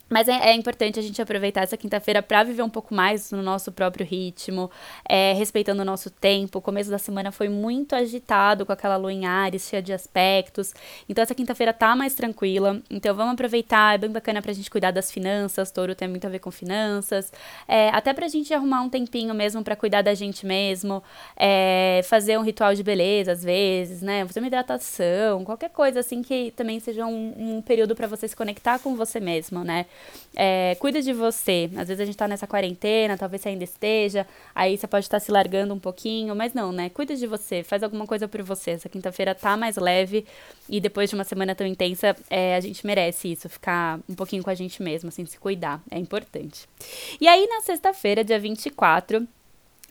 Mas 0.10 0.28
é, 0.28 0.50
é, 0.50 0.54
importante 0.54 1.00
a 1.00 1.02
gente 1.02 1.22
aproveitar 1.22 1.62
essa 1.62 1.78
quinta-feira 1.78 2.22
para 2.24 2.44
viver 2.44 2.64
um 2.64 2.70
pouco 2.70 2.94
mais 2.94 3.32
no 3.32 3.44
nosso 3.44 3.72
próprio 3.72 4.06
ritmo, 4.06 4.72
é, 5.08 5.34
respeitando 5.34 5.82
o 5.84 5.86
nosso 5.86 6.10
tempo. 6.10 6.58
O 6.58 6.62
começo 6.62 6.90
da 6.90 6.98
semana 6.98 7.32
foi 7.32 7.48
muito 7.48 7.96
agitado 7.96 8.66
com 8.66 8.72
aquela 8.72 8.98
lua 8.98 9.14
em 9.14 9.26
Ares, 9.26 9.70
cheia 9.70 9.82
de 9.82 9.94
aspectos. 9.94 10.74
Então 11.08 11.22
essa 11.22 11.36
quinta-feira 11.36 11.72
tá 11.72 11.96
mais 11.96 12.16
tranquila. 12.16 12.82
Então 12.90 13.14
vamos 13.14 13.34
aproveitar, 13.34 13.96
é 13.96 13.98
bem 14.00 14.10
bacana 14.10 14.42
pra 14.42 14.52
gente 14.52 14.70
cuidar 14.70 14.92
das 14.92 15.12
finanças. 15.12 15.70
Touro 15.70 15.94
tem 15.94 16.08
muito 16.08 16.26
a 16.26 16.30
ver 16.30 16.40
com 16.40 16.50
finanças. 16.50 17.32
É, 17.68 17.90
até 17.90 18.12
pra 18.12 18.28
gente 18.28 18.52
arrumar 18.54 18.82
um 18.82 18.90
tempinho 18.90 19.34
mesmo 19.36 19.64
para 19.64 19.76
cuidar 19.76 20.02
da 20.02 20.16
gente 20.16 20.46
mesmo. 20.46 21.04
É, 21.38 22.02
fazer 22.06 22.38
um 22.40 22.42
ritual 22.42 22.74
de 22.74 22.82
beleza 22.82 23.32
às 23.32 23.44
vezes, 23.44 24.02
né? 24.02 24.26
Fazer 24.26 24.40
uma 24.40 24.48
hidratação, 24.48 25.46
qualquer 25.46 25.70
coisa 25.70 26.00
assim 26.00 26.24
que 26.24 26.52
também 26.56 26.80
seja 26.80 27.06
um, 27.06 27.58
um 27.58 27.62
período 27.62 27.96
para 27.96 28.08
você 28.08 28.28
se 28.28 28.36
conectar 28.36 28.80
com 28.80 28.96
você 28.96 29.20
mesmo, 29.20 29.64
né? 29.64 29.86
É, 30.36 30.76
cuida 30.80 31.02
de 31.02 31.12
você. 31.12 31.70
Às 31.76 31.88
vezes 31.88 32.00
a 32.02 32.06
gente 32.06 32.18
tá 32.18 32.28
nessa 32.28 32.48
quarentena, 32.48 33.18
talvez 33.18 33.42
você 33.42 33.50
ainda 33.50 33.64
esteja, 33.64 34.26
aí 34.54 34.78
você 34.78 34.88
pode 34.88 35.06
estar 35.06 35.20
se 35.20 35.32
largando 35.32 35.74
um 35.74 35.80
pouquinho, 35.80 36.36
mas 36.36 36.54
não, 36.54 36.72
né? 36.72 36.90
Cuida 36.90 37.16
de 37.16 37.28
você, 37.28 37.64
faz 37.64 37.84
alguma 37.84 38.06
coisa 38.06 38.28
por 38.28 38.42
você. 38.42 38.72
Essa 38.72 38.88
quinta-feira 38.88 39.36
tá 39.36 39.58
mais 39.58 39.76
leve 39.76 40.26
e 40.68 40.80
depois 40.80 41.10
de 41.10 41.16
uma 41.16 41.24
semana 41.24 41.56
tão 41.56 41.68
intensa, 41.68 42.16
é, 42.30 42.56
a 42.56 42.60
gente 42.60 42.86
merece 42.86 43.32
isso, 43.32 43.50
ficar 43.50 44.00
um 44.08 44.16
pouquinho 44.16 44.44
com 44.44 44.50
a 44.50 44.56
gente 44.56 44.82
mesmo, 44.82 45.10
assim, 45.10 45.26
se 45.26 45.38
cuidar. 45.38 45.82
É 45.90 45.98
importante. 45.98 46.68
E 47.20 47.28
aí, 47.28 47.48
na 47.48 47.62
sexta-feira, 47.62 48.24
dia 48.24 48.40
24, 48.40 49.28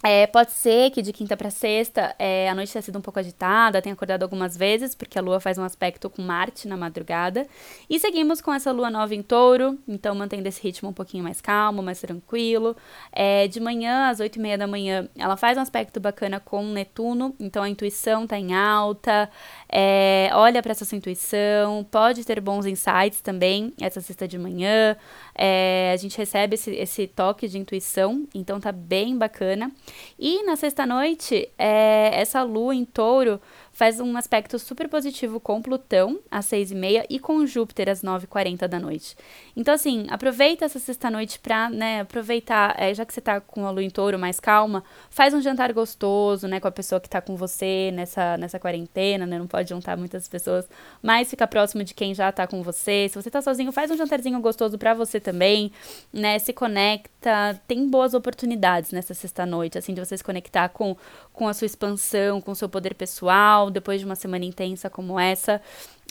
é, 0.03 0.29
pode 0.29 0.53
ser 0.53 0.91
que 0.91 1.03
de 1.03 1.13
quinta 1.13 1.37
para 1.37 1.51
sexta 1.51 2.15
é, 2.21 2.49
a 2.49 2.55
noite 2.55 2.73
tenha 2.73 2.83
sido 2.83 2.99
um 2.99 3.03
pouco 3.03 3.19
agitada, 3.19 3.83
tenha 3.83 3.93
acordado 3.93 4.23
algumas 4.23 4.57
vezes, 4.57 4.95
porque 4.95 5.19
a 5.19 5.23
lua 5.23 5.41
faz 5.41 5.59
um 5.59 5.65
aspecto 5.65 6.09
com 6.09 6.23
Marte 6.23 6.69
na 6.69 6.77
madrugada. 6.77 7.49
E 7.91 7.99
seguimos 7.99 8.41
com 8.41 8.55
essa 8.55 8.71
lua 8.71 8.91
nova 8.91 9.13
em 9.13 9.23
touro, 9.23 9.77
então 9.89 10.15
mantendo 10.15 10.47
esse 10.47 10.63
ritmo 10.63 10.91
um 10.91 10.93
pouquinho 10.93 11.25
mais 11.25 11.41
calmo, 11.41 11.83
mais 11.83 12.01
tranquilo. 12.01 12.77
É, 13.11 13.49
de 13.49 13.59
manhã, 13.59 14.09
às 14.09 14.21
oito 14.21 14.37
e 14.37 14.41
meia 14.41 14.57
da 14.57 14.69
manhã, 14.69 15.09
ela 15.17 15.37
faz 15.37 15.59
um 15.59 15.61
aspecto 15.61 15.99
bacana 15.99 16.39
com 16.39 16.65
Netuno, 16.65 17.35
então 17.41 17.65
a 17.65 17.69
intuição 17.69 18.25
tá 18.25 18.39
em 18.39 18.55
alta. 18.55 19.29
É, 19.69 20.31
olha 20.33 20.63
para 20.63 20.71
essa 20.71 20.85
sua 20.85 20.97
intuição, 20.97 21.85
pode 21.91 22.25
ter 22.25 22.41
bons 22.41 22.67
insights 22.67 23.21
também 23.21 23.75
essa 23.81 24.01
sexta 24.01 24.29
de 24.29 24.39
manhã. 24.39 24.97
É, 25.35 25.91
a 25.93 25.97
gente 25.97 26.17
recebe 26.17 26.55
esse, 26.55 26.71
esse 26.71 27.09
toque 27.09 27.49
de 27.49 27.59
intuição, 27.59 28.29
então 28.33 28.61
tá 28.61 28.71
bem 28.71 29.19
bacana. 29.19 29.73
E 30.19 30.43
na 30.45 30.57
sexta-noite, 30.57 31.49
é, 31.59 32.11
essa 32.15 32.43
lua 32.43 32.75
em 32.75 32.85
touro 32.85 33.41
faz 33.79 34.01
um 34.01 34.17
aspecto 34.17 34.59
super 34.59 34.89
positivo 34.89 35.39
com 35.39 35.63
Plutão 35.63 36.19
às 36.29 36.47
seis 36.47 36.73
e 36.73 36.75
meia 36.75 37.07
e 37.09 37.21
com 37.21 37.47
Júpiter 37.47 37.89
às 37.89 38.03
nove 38.03 38.25
e 38.25 38.27
quarenta 38.27 38.67
da 38.67 38.81
noite. 38.81 39.17
Então, 39.57 39.73
assim, 39.73 40.05
aproveita 40.11 40.65
essa 40.65 40.81
sexta-noite 40.81 41.39
pra, 41.39 41.71
né, 41.71 42.01
aproveitar, 42.01 42.75
é, 42.77 42.93
já 42.93 43.07
que 43.07 43.15
você 43.15 43.21
tá 43.21 43.41
com 43.41 43.65
a 43.65 43.71
lua 43.71 43.85
em 43.85 43.89
touro 43.89 44.19
mais 44.19 44.41
calma, 44.41 44.83
faz 45.09 45.33
um 45.33 45.41
jantar 45.41 45.73
gostoso, 45.73 46.49
né, 46.49 46.59
com 46.59 46.67
a 46.67 46.73
pessoa 46.73 47.01
que 47.01 47.09
tá 47.09 47.21
com 47.21 47.37
você 47.37 47.93
nessa, 47.95 48.37
nessa 48.37 48.59
quarentena, 48.59 49.25
né, 49.25 49.39
não 49.39 49.47
pode 49.47 49.69
juntar 49.69 49.97
muitas 49.97 50.27
pessoas, 50.27 50.69
mas 51.01 51.31
fica 51.31 51.47
próximo 51.47 51.85
de 51.85 51.95
quem 51.95 52.13
já 52.13 52.33
tá 52.33 52.49
com 52.49 52.65
você. 52.65 53.09
Se 53.09 53.15
você 53.15 53.31
tá 53.31 53.41
sozinho, 53.41 53.71
faz 53.71 53.93
um 53.93 53.97
jantarzinho 53.97 54.41
gostoso 54.41 54.77
para 54.77 54.93
você 54.93 55.21
também, 55.21 55.71
né, 56.13 56.37
se 56.41 56.53
conecta, 56.53 57.61
tem 57.69 57.89
boas 57.89 58.13
oportunidades 58.13 58.91
nessa 58.91 59.15
sexta-noite, 59.15 59.79
assim, 59.79 59.95
de 59.95 60.05
você 60.05 60.17
se 60.17 60.25
conectar 60.25 60.69
com, 60.71 60.97
com 61.39 61.47
a 61.47 61.55
sua 61.55 61.67
expansão, 61.67 62.41
com 62.41 62.51
o 62.51 62.55
seu 62.55 62.69
poder 62.69 62.95
pessoal, 62.95 63.71
depois 63.71 64.01
de 64.01 64.05
uma 64.05 64.17
semana 64.17 64.45
intensa 64.45 64.91
como 64.91 65.21
essa. 65.21 65.63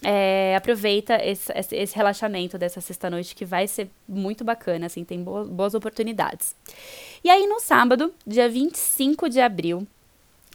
É, 0.01 0.55
aproveita 0.55 1.19
esse, 1.21 1.51
esse, 1.53 1.95
relaxamento 1.95 2.57
dessa 2.57 2.79
sexta-noite 2.79 3.35
que 3.35 3.43
vai 3.43 3.67
ser 3.67 3.89
muito 4.07 4.45
bacana, 4.45 4.85
assim, 4.85 5.03
tem 5.03 5.21
boas, 5.21 5.49
boas 5.49 5.73
oportunidades. 5.73 6.55
E 7.23 7.29
aí, 7.29 7.45
no 7.45 7.59
sábado, 7.59 8.13
dia 8.25 8.47
25 8.47 9.27
de 9.27 9.41
abril, 9.41 9.85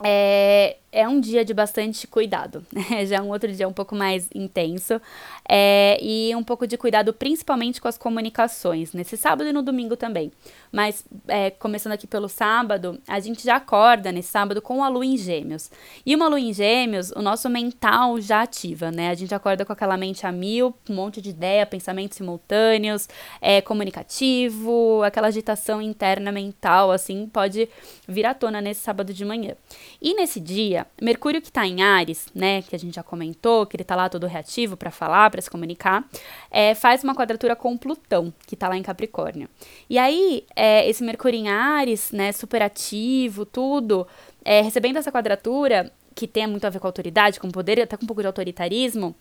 é, 0.02 0.76
é 0.92 1.08
um 1.08 1.18
dia 1.18 1.42
de 1.42 1.54
bastante 1.54 2.06
cuidado, 2.06 2.64
né? 2.70 3.06
Já 3.06 3.16
é 3.16 3.22
um 3.22 3.30
outro 3.30 3.50
dia 3.50 3.66
um 3.66 3.72
pouco 3.72 3.94
mais 3.94 4.28
intenso. 4.34 5.00
É, 5.48 5.98
e 6.02 6.36
um 6.36 6.44
pouco 6.44 6.66
de 6.66 6.76
cuidado 6.76 7.12
principalmente 7.14 7.80
com 7.80 7.88
as 7.88 7.96
comunicações, 7.96 8.92
nesse 8.92 9.16
sábado 9.16 9.48
e 9.48 9.52
no 9.52 9.62
domingo 9.62 9.96
também. 9.96 10.30
Mas 10.70 11.04
é, 11.26 11.50
começando 11.50 11.92
aqui 11.92 12.06
pelo 12.06 12.28
sábado, 12.28 13.00
a 13.08 13.18
gente 13.20 13.42
já 13.42 13.56
acorda 13.56 14.12
nesse 14.12 14.28
sábado 14.28 14.60
com 14.60 14.84
a 14.84 14.88
lua 14.88 15.04
em 15.04 15.16
gêmeos. 15.16 15.70
E 16.04 16.14
uma 16.14 16.28
lua 16.28 16.38
em 16.38 16.52
gêmeos, 16.52 17.10
o 17.12 17.22
nosso 17.22 17.48
mental 17.48 18.20
já 18.20 18.42
ativa, 18.42 18.90
né? 18.90 19.08
A 19.08 19.14
gente 19.14 19.34
acorda 19.34 19.64
com 19.64 19.72
aquela 19.72 19.96
mente 19.96 20.26
a 20.26 20.32
mil, 20.32 20.74
um 20.90 20.94
monte 20.94 21.22
de 21.22 21.30
ideia, 21.30 21.64
pensamentos 21.64 22.18
simultâneos, 22.18 23.08
é, 23.40 23.62
comunicativo, 23.62 25.02
aquela 25.02 25.28
agitação 25.28 25.80
interna 25.80 26.30
mental, 26.30 26.90
assim, 26.90 27.26
pode 27.26 27.68
vir 28.06 28.26
à 28.26 28.34
tona 28.34 28.60
nesse 28.60 28.82
sábado 28.82 29.14
de 29.14 29.24
manhã. 29.24 29.54
E 30.00 30.14
nesse 30.14 30.38
dia, 30.38 30.81
Mercúrio 31.00 31.40
que 31.40 31.48
está 31.48 31.66
em 31.66 31.82
Ares, 31.82 32.26
né, 32.34 32.62
que 32.62 32.74
a 32.74 32.78
gente 32.78 32.94
já 32.94 33.02
comentou, 33.02 33.66
que 33.66 33.76
ele 33.76 33.82
está 33.82 33.96
lá 33.96 34.08
todo 34.08 34.26
reativo 34.26 34.76
para 34.76 34.90
falar, 34.90 35.30
para 35.30 35.40
se 35.40 35.50
comunicar, 35.50 36.04
é, 36.50 36.74
faz 36.74 37.02
uma 37.02 37.14
quadratura 37.14 37.56
com 37.56 37.76
Plutão, 37.76 38.32
que 38.46 38.54
está 38.54 38.68
lá 38.68 38.76
em 38.76 38.82
Capricórnio. 38.82 39.48
E 39.88 39.98
aí, 39.98 40.44
é, 40.54 40.88
esse 40.88 41.02
Mercúrio 41.02 41.38
em 41.38 41.48
Ares, 41.48 42.12
né, 42.12 42.32
super 42.32 42.62
ativo, 42.62 43.44
tudo, 43.44 44.06
é, 44.44 44.60
recebendo 44.60 44.96
essa 44.96 45.10
quadratura, 45.10 45.92
que 46.14 46.26
tem 46.26 46.46
muito 46.46 46.66
a 46.66 46.70
ver 46.70 46.78
com 46.78 46.86
autoridade, 46.86 47.40
com 47.40 47.50
poder, 47.50 47.80
até 47.80 47.96
com 47.96 48.04
um 48.04 48.06
pouco 48.06 48.20
de 48.20 48.26
autoritarismo, 48.26 49.14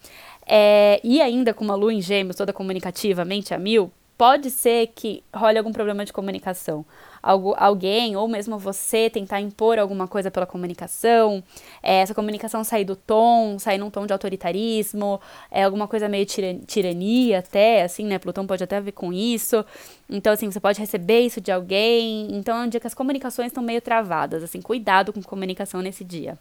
é, 0.45 0.99
e 1.03 1.21
ainda 1.21 1.53
com 1.53 1.63
uma 1.63 1.75
lua 1.75 1.93
em 1.93 2.01
gêmeos 2.01 2.35
toda 2.35 2.51
comunicativa, 2.51 3.23
mente 3.23 3.53
a 3.53 3.57
mil, 3.57 3.91
pode 4.21 4.51
ser 4.51 4.85
que 4.93 5.23
role 5.35 5.57
algum 5.57 5.71
problema 5.71 6.05
de 6.05 6.13
comunicação. 6.13 6.85
Algo, 7.23 7.55
alguém, 7.57 8.15
ou 8.15 8.27
mesmo 8.27 8.55
você, 8.55 9.09
tentar 9.09 9.41
impor 9.41 9.79
alguma 9.79 10.07
coisa 10.07 10.29
pela 10.29 10.45
comunicação, 10.45 11.43
é, 11.81 12.01
essa 12.01 12.13
comunicação 12.13 12.63
sair 12.63 12.85
do 12.85 12.95
tom, 12.95 13.57
sair 13.57 13.79
num 13.79 13.89
tom 13.89 14.05
de 14.05 14.13
autoritarismo, 14.13 15.19
é 15.49 15.63
alguma 15.63 15.87
coisa 15.87 16.07
meio 16.07 16.27
tirania 16.67 17.39
até, 17.39 17.81
assim, 17.81 18.05
né? 18.05 18.19
Plutão 18.19 18.45
pode 18.45 18.63
até 18.63 18.79
ver 18.79 18.91
com 18.91 19.11
isso. 19.11 19.65
Então, 20.07 20.31
assim, 20.33 20.51
você 20.51 20.59
pode 20.59 20.79
receber 20.79 21.21
isso 21.21 21.41
de 21.41 21.51
alguém. 21.51 22.27
Então, 22.35 22.55
é 22.61 22.65
um 22.65 22.69
dia 22.69 22.79
que 22.79 22.85
as 22.85 22.93
comunicações 22.93 23.47
estão 23.47 23.63
meio 23.63 23.81
travadas, 23.81 24.43
assim, 24.43 24.61
cuidado 24.61 25.11
com 25.11 25.23
comunicação 25.23 25.81
nesse 25.81 26.03
dia. 26.03 26.37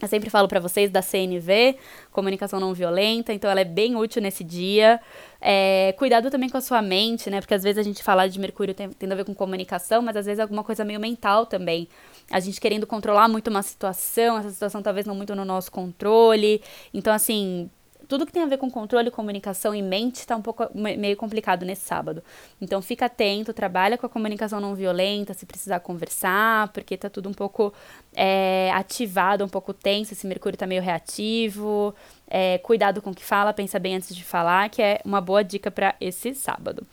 Eu 0.00 0.08
sempre 0.08 0.30
falo 0.30 0.48
para 0.48 0.60
vocês 0.60 0.90
da 0.90 1.02
CNV, 1.02 1.76
comunicação 2.12 2.58
não 2.58 2.72
violenta, 2.74 3.32
então 3.32 3.50
ela 3.50 3.60
é 3.60 3.64
bem 3.64 3.96
útil 3.96 4.22
nesse 4.22 4.42
dia. 4.42 5.00
É, 5.40 5.94
cuidado 5.98 6.30
também 6.30 6.48
com 6.48 6.56
a 6.56 6.60
sua 6.60 6.82
mente, 6.82 7.30
né? 7.30 7.40
Porque 7.40 7.54
às 7.54 7.62
vezes 7.62 7.78
a 7.78 7.82
gente 7.82 8.02
fala 8.02 8.28
de 8.28 8.38
Mercúrio 8.38 8.74
tem, 8.74 8.88
a 8.88 9.14
ver 9.14 9.24
com 9.24 9.34
comunicação, 9.34 10.02
mas 10.02 10.16
às 10.16 10.26
vezes 10.26 10.38
é 10.38 10.42
alguma 10.42 10.64
coisa 10.64 10.84
meio 10.84 11.00
mental 11.00 11.46
também. 11.46 11.88
A 12.30 12.40
gente 12.40 12.60
querendo 12.60 12.86
controlar 12.86 13.28
muito 13.28 13.48
uma 13.48 13.62
situação, 13.62 14.38
essa 14.38 14.50
situação 14.50 14.82
talvez 14.82 15.06
não 15.06 15.14
muito 15.14 15.34
no 15.34 15.44
nosso 15.44 15.70
controle. 15.70 16.62
Então, 16.92 17.12
assim, 17.12 17.70
tudo 18.10 18.26
que 18.26 18.32
tem 18.32 18.42
a 18.42 18.46
ver 18.46 18.58
com 18.58 18.68
controle, 18.68 19.08
comunicação 19.08 19.72
e 19.72 19.80
mente 19.80 20.16
está 20.16 20.34
um 20.34 20.42
pouco 20.42 20.68
meio 20.74 21.16
complicado 21.16 21.64
nesse 21.64 21.82
sábado. 21.86 22.24
Então 22.60 22.82
fica 22.82 23.06
atento, 23.06 23.54
trabalha 23.54 23.96
com 23.96 24.04
a 24.04 24.08
comunicação 24.08 24.60
não 24.60 24.74
violenta, 24.74 25.32
se 25.32 25.46
precisar 25.46 25.78
conversar, 25.78 26.72
porque 26.72 26.96
tá 26.96 27.08
tudo 27.08 27.28
um 27.28 27.32
pouco 27.32 27.72
é, 28.12 28.72
ativado, 28.74 29.44
um 29.44 29.48
pouco 29.48 29.72
tenso, 29.72 30.12
esse 30.12 30.26
Mercúrio 30.26 30.58
tá 30.58 30.66
meio 30.66 30.82
reativo. 30.82 31.94
É, 32.30 32.58
cuidado 32.58 33.02
com 33.02 33.10
o 33.10 33.14
que 33.14 33.24
fala, 33.24 33.52
pensa 33.52 33.78
bem 33.78 33.96
antes 33.96 34.14
de 34.14 34.22
falar, 34.22 34.70
que 34.70 34.80
é 34.80 35.00
uma 35.04 35.20
boa 35.20 35.42
dica 35.42 35.70
para 35.70 35.96
esse 36.00 36.32
sábado. 36.32 36.86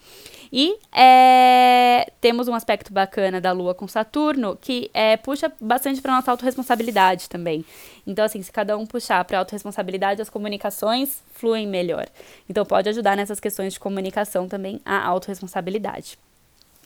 E 0.52 0.76
é, 0.92 2.10
temos 2.20 2.48
um 2.48 2.54
aspecto 2.54 2.92
bacana 2.92 3.40
da 3.40 3.52
Lua 3.52 3.74
com 3.74 3.86
Saturno 3.86 4.56
que 4.60 4.90
é, 4.92 5.16
puxa 5.16 5.52
bastante 5.60 6.00
para 6.00 6.14
nossa 6.14 6.30
autorresponsabilidade 6.30 7.28
também. 7.28 7.64
Então, 8.06 8.24
assim, 8.24 8.42
se 8.42 8.50
cada 8.50 8.76
um 8.76 8.86
puxar 8.86 9.24
para 9.24 9.38
autorresponsabilidade, 9.38 10.20
as 10.20 10.30
comunicações 10.30 11.22
fluem 11.34 11.66
melhor. 11.66 12.06
Então, 12.48 12.64
pode 12.64 12.88
ajudar 12.88 13.16
nessas 13.16 13.38
questões 13.38 13.74
de 13.74 13.80
comunicação 13.80 14.48
também 14.48 14.80
a 14.84 15.06
autorresponsabilidade. 15.06 16.18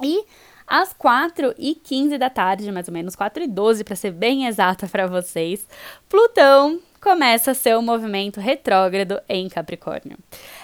E 0.03 0.25
às 0.67 0.93
4 0.93 1.55
e 1.59 1.75
15 1.75 2.19
da 2.19 2.29
tarde, 2.29 2.71
mais 2.73 2.89
ou 2.89 2.95
menos 2.95 3.15
4 3.15 3.45
e 3.45 3.47
12 3.47 3.85
para 3.85 3.97
ser 3.97 4.11
bem 4.11 4.47
exata 4.47 4.89
para 4.89 5.07
vocês, 5.07 5.67
Plutão 6.09 6.81
começa 7.03 7.53
seu 7.53 7.83
movimento 7.83 8.41
retrógrado 8.41 9.21
em 9.29 9.49
Capricórnio. 9.49 10.17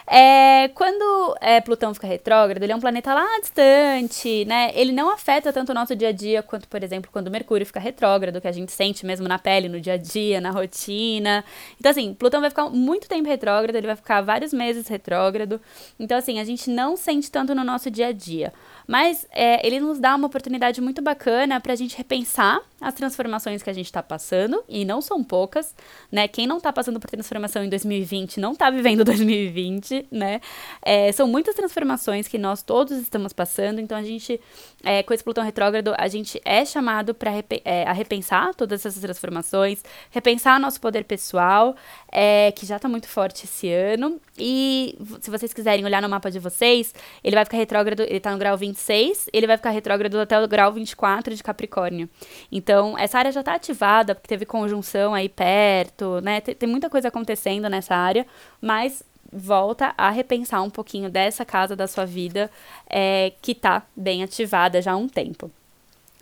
É, 0.06 0.68
quando 0.68 1.36
é, 1.40 1.60
Plutão 1.60 1.92
fica 1.92 2.06
retrógrado, 2.06 2.62
ele 2.62 2.72
é 2.72 2.76
um 2.76 2.80
planeta 2.80 3.12
lá 3.12 3.26
distante, 3.40 4.44
né? 4.44 4.70
Ele 4.72 4.92
não 4.92 5.10
afeta 5.10 5.52
tanto 5.52 5.72
o 5.72 5.74
nosso 5.74 5.96
dia 5.96 6.08
a 6.08 6.12
dia 6.12 6.40
quanto, 6.40 6.68
por 6.68 6.82
exemplo, 6.82 7.10
quando 7.12 7.28
Mercúrio 7.28 7.66
fica 7.66 7.80
retrógrado, 7.80 8.40
que 8.40 8.46
a 8.46 8.52
gente 8.52 8.70
sente 8.70 9.04
mesmo 9.04 9.26
na 9.26 9.36
pele, 9.36 9.68
no 9.68 9.80
dia 9.80 9.94
a 9.94 9.96
dia, 9.96 10.40
na 10.40 10.52
rotina. 10.52 11.44
Então, 11.78 11.90
assim, 11.90 12.14
Plutão 12.14 12.40
vai 12.40 12.50
ficar 12.50 12.70
muito 12.70 13.08
tempo 13.08 13.28
retrógrado, 13.28 13.74
ele 13.74 13.88
vai 13.88 13.96
ficar 13.96 14.20
vários 14.20 14.52
meses 14.52 14.86
retrógrado. 14.86 15.60
Então, 15.98 16.16
assim, 16.16 16.38
a 16.38 16.44
gente 16.44 16.70
não 16.70 16.96
sente 16.96 17.30
tanto 17.32 17.52
no 17.52 17.64
nosso 17.64 17.90
dia 17.90 18.06
a 18.06 18.12
dia. 18.12 18.52
Mas 18.88 19.26
é, 19.32 19.64
ele 19.66 19.80
nos 19.80 20.00
dá 20.00 20.16
uma 20.16 20.26
oportunidade 20.26 20.80
muito 20.80 21.02
bacana 21.02 21.60
para 21.60 21.74
a 21.74 21.76
gente 21.76 21.94
repensar 21.94 22.62
as 22.80 22.94
transformações 22.94 23.62
que 23.62 23.68
a 23.68 23.72
gente 23.72 23.86
está 23.86 24.02
passando, 24.02 24.62
e 24.68 24.84
não 24.84 25.00
são 25.00 25.22
poucas, 25.22 25.74
né? 26.12 26.28
Quem 26.28 26.46
não 26.46 26.58
está 26.58 26.72
passando 26.72 27.00
por 27.00 27.10
transformação 27.10 27.64
em 27.64 27.68
2020 27.68 28.38
não 28.38 28.52
está 28.52 28.70
vivendo 28.70 29.02
2020, 29.04 30.06
né? 30.10 30.40
É, 30.80 31.10
são 31.12 31.26
muitas 31.26 31.54
transformações 31.54 32.28
que 32.28 32.38
nós 32.38 32.62
todos 32.62 32.96
estamos 32.98 33.32
passando, 33.32 33.80
então 33.80 33.98
a 33.98 34.02
gente, 34.02 34.40
é, 34.84 35.02
com 35.02 35.12
esse 35.12 35.24
Plutão 35.24 35.44
retrógrado, 35.44 35.92
a 35.98 36.06
gente 36.08 36.40
é 36.44 36.64
chamado 36.64 37.14
para 37.14 37.32
é, 37.64 37.82
a 37.84 37.92
repensar 37.92 38.54
todas 38.54 38.86
essas 38.86 39.02
transformações, 39.02 39.82
repensar 40.10 40.60
nosso 40.60 40.80
poder 40.80 41.04
pessoal, 41.04 41.74
é, 42.12 42.52
que 42.52 42.64
já 42.64 42.76
está 42.76 42.88
muito 42.88 43.08
forte 43.08 43.44
esse 43.44 43.70
ano, 43.70 44.20
e 44.38 44.96
se 45.20 45.30
vocês 45.30 45.52
quiserem 45.52 45.84
olhar 45.84 46.00
no 46.00 46.08
mapa 46.08 46.30
de 46.30 46.38
vocês, 46.38 46.94
ele 47.24 47.34
vai 47.34 47.44
ficar 47.44 47.56
retrógrado, 47.56 48.00
ele 48.00 48.18
está 48.18 48.30
no 48.30 48.38
grau 48.38 48.56
26, 48.78 49.28
ele 49.32 49.46
vai 49.46 49.56
ficar 49.56 49.70
retrógrado 49.70 50.18
até 50.18 50.40
o 50.40 50.46
grau 50.46 50.72
24 50.72 51.34
de 51.34 51.42
Capricórnio. 51.42 52.08
Então, 52.50 52.96
essa 52.96 53.18
área 53.18 53.32
já 53.32 53.40
está 53.40 53.54
ativada, 53.54 54.14
porque 54.14 54.28
teve 54.28 54.46
conjunção 54.46 55.12
aí 55.14 55.28
perto, 55.28 56.20
né? 56.20 56.40
Tem, 56.40 56.54
tem 56.54 56.68
muita 56.68 56.88
coisa 56.88 57.08
acontecendo 57.08 57.68
nessa 57.68 57.94
área, 57.94 58.26
mas 58.60 59.02
volta 59.30 59.92
a 59.98 60.08
repensar 60.10 60.62
um 60.62 60.70
pouquinho 60.70 61.10
dessa 61.10 61.44
casa 61.44 61.76
da 61.76 61.86
sua 61.86 62.06
vida 62.06 62.50
é, 62.88 63.32
que 63.42 63.52
está 63.52 63.82
bem 63.94 64.22
ativada 64.22 64.80
já 64.80 64.92
há 64.92 64.96
um 64.96 65.08
tempo. 65.08 65.50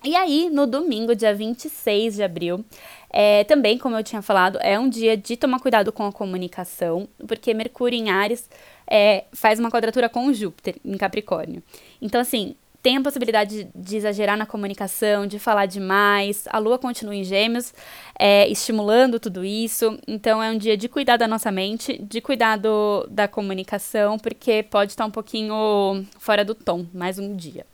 E 0.04 0.14
aí, 0.14 0.50
no 0.50 0.66
domingo, 0.66 1.14
dia 1.14 1.34
26 1.34 2.14
de 2.16 2.22
abril, 2.22 2.64
é, 3.10 3.44
também, 3.44 3.78
como 3.78 3.96
eu 3.96 4.04
tinha 4.04 4.22
falado, 4.22 4.58
é 4.60 4.78
um 4.78 4.88
dia 4.88 5.16
de 5.16 5.36
tomar 5.36 5.58
cuidado 5.58 5.92
com 5.92 6.06
a 6.06 6.12
comunicação, 6.12 7.08
porque 7.26 7.52
Mercúrio 7.54 7.98
em 7.98 8.10
Ares 8.10 8.48
é, 8.88 9.24
faz 9.32 9.58
uma 9.58 9.70
quadratura 9.70 10.08
com 10.08 10.32
Júpiter 10.32 10.76
em 10.84 10.96
Capricórnio. 10.96 11.62
Então, 12.00 12.20
assim, 12.20 12.56
tem 12.86 12.98
a 12.98 13.00
possibilidade 13.00 13.64
de, 13.64 13.70
de, 13.74 13.96
exagerar 13.96 14.38
na 14.38 14.46
comunicação, 14.46 15.26
de 15.26 15.40
falar 15.40 15.66
demais. 15.66 16.44
A 16.48 16.58
lua 16.58 16.78
continua 16.78 17.16
em 17.16 17.24
gêmeos, 17.24 17.74
é, 18.16 18.48
estimulando 18.48 19.18
tudo 19.18 19.44
isso. 19.44 19.98
Então 20.06 20.40
é 20.40 20.52
um 20.52 20.56
dia 20.56 20.76
de 20.76 20.88
cuidar 20.88 21.16
da 21.16 21.26
nossa 21.26 21.50
mente, 21.50 22.00
de 22.00 22.20
cuidar 22.20 22.56
do, 22.56 23.04
da 23.10 23.26
comunicação, 23.26 24.20
porque 24.20 24.62
pode 24.62 24.92
estar 24.92 25.04
um 25.04 25.10
pouquinho 25.10 26.06
fora 26.16 26.44
do 26.44 26.54
tom, 26.54 26.86
mais 26.94 27.18
um 27.18 27.34
dia. 27.34 27.66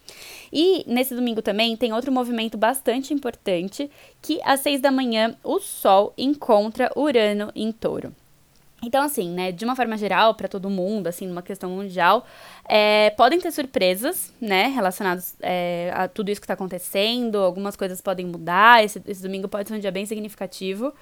E 0.51 0.83
nesse 0.87 1.15
domingo 1.15 1.43
também 1.43 1.77
tem 1.77 1.93
outro 1.93 2.11
movimento 2.11 2.57
bastante 2.57 3.13
importante, 3.13 3.91
que 4.23 4.41
às 4.43 4.61
seis 4.61 4.81
da 4.81 4.91
manhã 4.91 5.37
o 5.45 5.61
Sol 5.61 6.15
encontra 6.17 6.91
Urano 6.97 7.53
em 7.55 7.71
touro. 7.71 8.15
Então, 8.85 9.03
assim, 9.05 9.31
né, 9.31 9.53
de 9.53 9.65
uma 9.65 9.77
forma 9.77 9.97
geral, 9.97 10.35
para 10.35 10.49
todo 10.49 10.69
mundo, 10.69 11.07
assim, 11.07 11.27
numa 11.27 11.41
questão 11.43 11.71
mundial, 11.71 12.27
é, 12.69 13.11
podem 13.11 13.41
ter 13.41 13.53
surpresas, 13.53 14.35
né, 14.41 14.67
relacionadas 14.67 15.37
é, 15.41 15.93
a 15.95 16.09
tudo 16.09 16.31
isso 16.31 16.41
que 16.41 16.45
está 16.45 16.55
acontecendo, 16.55 17.39
algumas 17.39 17.77
coisas 17.77 18.01
podem 18.01 18.27
mudar, 18.27 18.85
esse, 18.85 19.01
esse 19.07 19.23
domingo 19.23 19.47
pode 19.47 19.69
ser 19.69 19.77
um 19.77 19.79
dia 19.79 19.93
bem 19.93 20.05
significativo, 20.05 20.93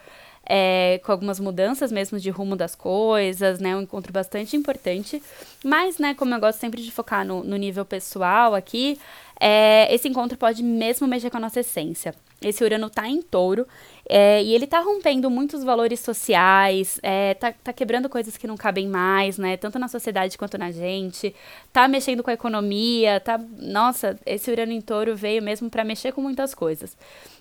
é, 0.44 1.00
com 1.04 1.10
algumas 1.10 1.40
mudanças 1.40 1.90
mesmo 1.90 2.18
de 2.18 2.28
rumo 2.28 2.54
das 2.54 2.74
coisas, 2.74 3.58
né, 3.58 3.74
um 3.74 3.80
encontro 3.80 4.12
bastante 4.12 4.54
importante, 4.56 5.22
mas, 5.64 5.96
né, 5.98 6.12
como 6.12 6.34
eu 6.34 6.40
gosto 6.40 6.58
sempre 6.58 6.82
de 6.82 6.90
focar 6.90 7.24
no, 7.24 7.42
no 7.42 7.56
nível 7.56 7.86
pessoal 7.86 8.54
aqui, 8.54 8.98
é, 9.40 9.92
esse 9.94 10.06
encontro 10.06 10.36
pode 10.36 10.62
mesmo 10.62 11.06
mexer 11.08 11.30
com 11.30 11.38
a 11.38 11.40
nossa 11.40 11.60
essência. 11.60 12.14
Esse 12.40 12.64
Urano 12.64 12.88
tá 12.88 13.06
em 13.06 13.20
touro 13.20 13.66
é, 14.12 14.42
e 14.42 14.52
ele 14.54 14.66
tá 14.66 14.80
rompendo 14.80 15.30
muitos 15.30 15.62
valores 15.62 16.00
sociais, 16.00 16.98
é, 17.00 17.34
tá, 17.34 17.52
tá 17.52 17.72
quebrando 17.72 18.08
coisas 18.08 18.36
que 18.36 18.44
não 18.44 18.56
cabem 18.56 18.88
mais, 18.88 19.38
né? 19.38 19.56
Tanto 19.56 19.78
na 19.78 19.86
sociedade 19.86 20.36
quanto 20.36 20.58
na 20.58 20.72
gente. 20.72 21.32
Tá 21.72 21.86
mexendo 21.86 22.20
com 22.20 22.30
a 22.30 22.32
economia, 22.32 23.20
tá. 23.20 23.38
Nossa, 23.58 24.18
esse 24.26 24.50
Urano 24.50 24.72
em 24.72 24.80
touro 24.80 25.14
veio 25.14 25.40
mesmo 25.40 25.70
para 25.70 25.84
mexer 25.84 26.12
com 26.12 26.20
muitas 26.20 26.54
coisas. 26.54 26.96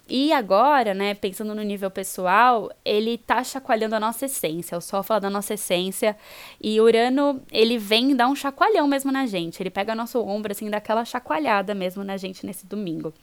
E 0.10 0.34
agora, 0.34 0.96
né, 0.96 1.14
pensando 1.14 1.54
no 1.54 1.62
nível 1.62 1.92
pessoal, 1.92 2.72
ele 2.84 3.16
tá 3.16 3.44
chacoalhando 3.44 3.96
a 3.96 4.00
nossa 4.00 4.26
essência. 4.26 4.76
O 4.76 4.82
Sol 4.82 5.04
fala 5.04 5.22
da 5.22 5.30
nossa 5.30 5.54
essência. 5.54 6.18
E 6.60 6.82
Urano, 6.82 7.40
ele 7.52 7.78
vem 7.78 8.16
dar 8.16 8.28
um 8.28 8.36
chacoalhão 8.36 8.88
mesmo 8.88 9.12
na 9.12 9.28
gente. 9.28 9.62
Ele 9.62 9.70
pega 9.70 9.94
nosso 9.94 10.20
ombro, 10.20 10.52
assim, 10.52 10.68
dá 10.68 10.78
aquela 10.78 11.06
chacoalhada 11.06 11.76
mesmo 11.76 12.04
na 12.04 12.18
gente 12.18 12.44
nesse 12.44 12.66
domingo. 12.66 13.14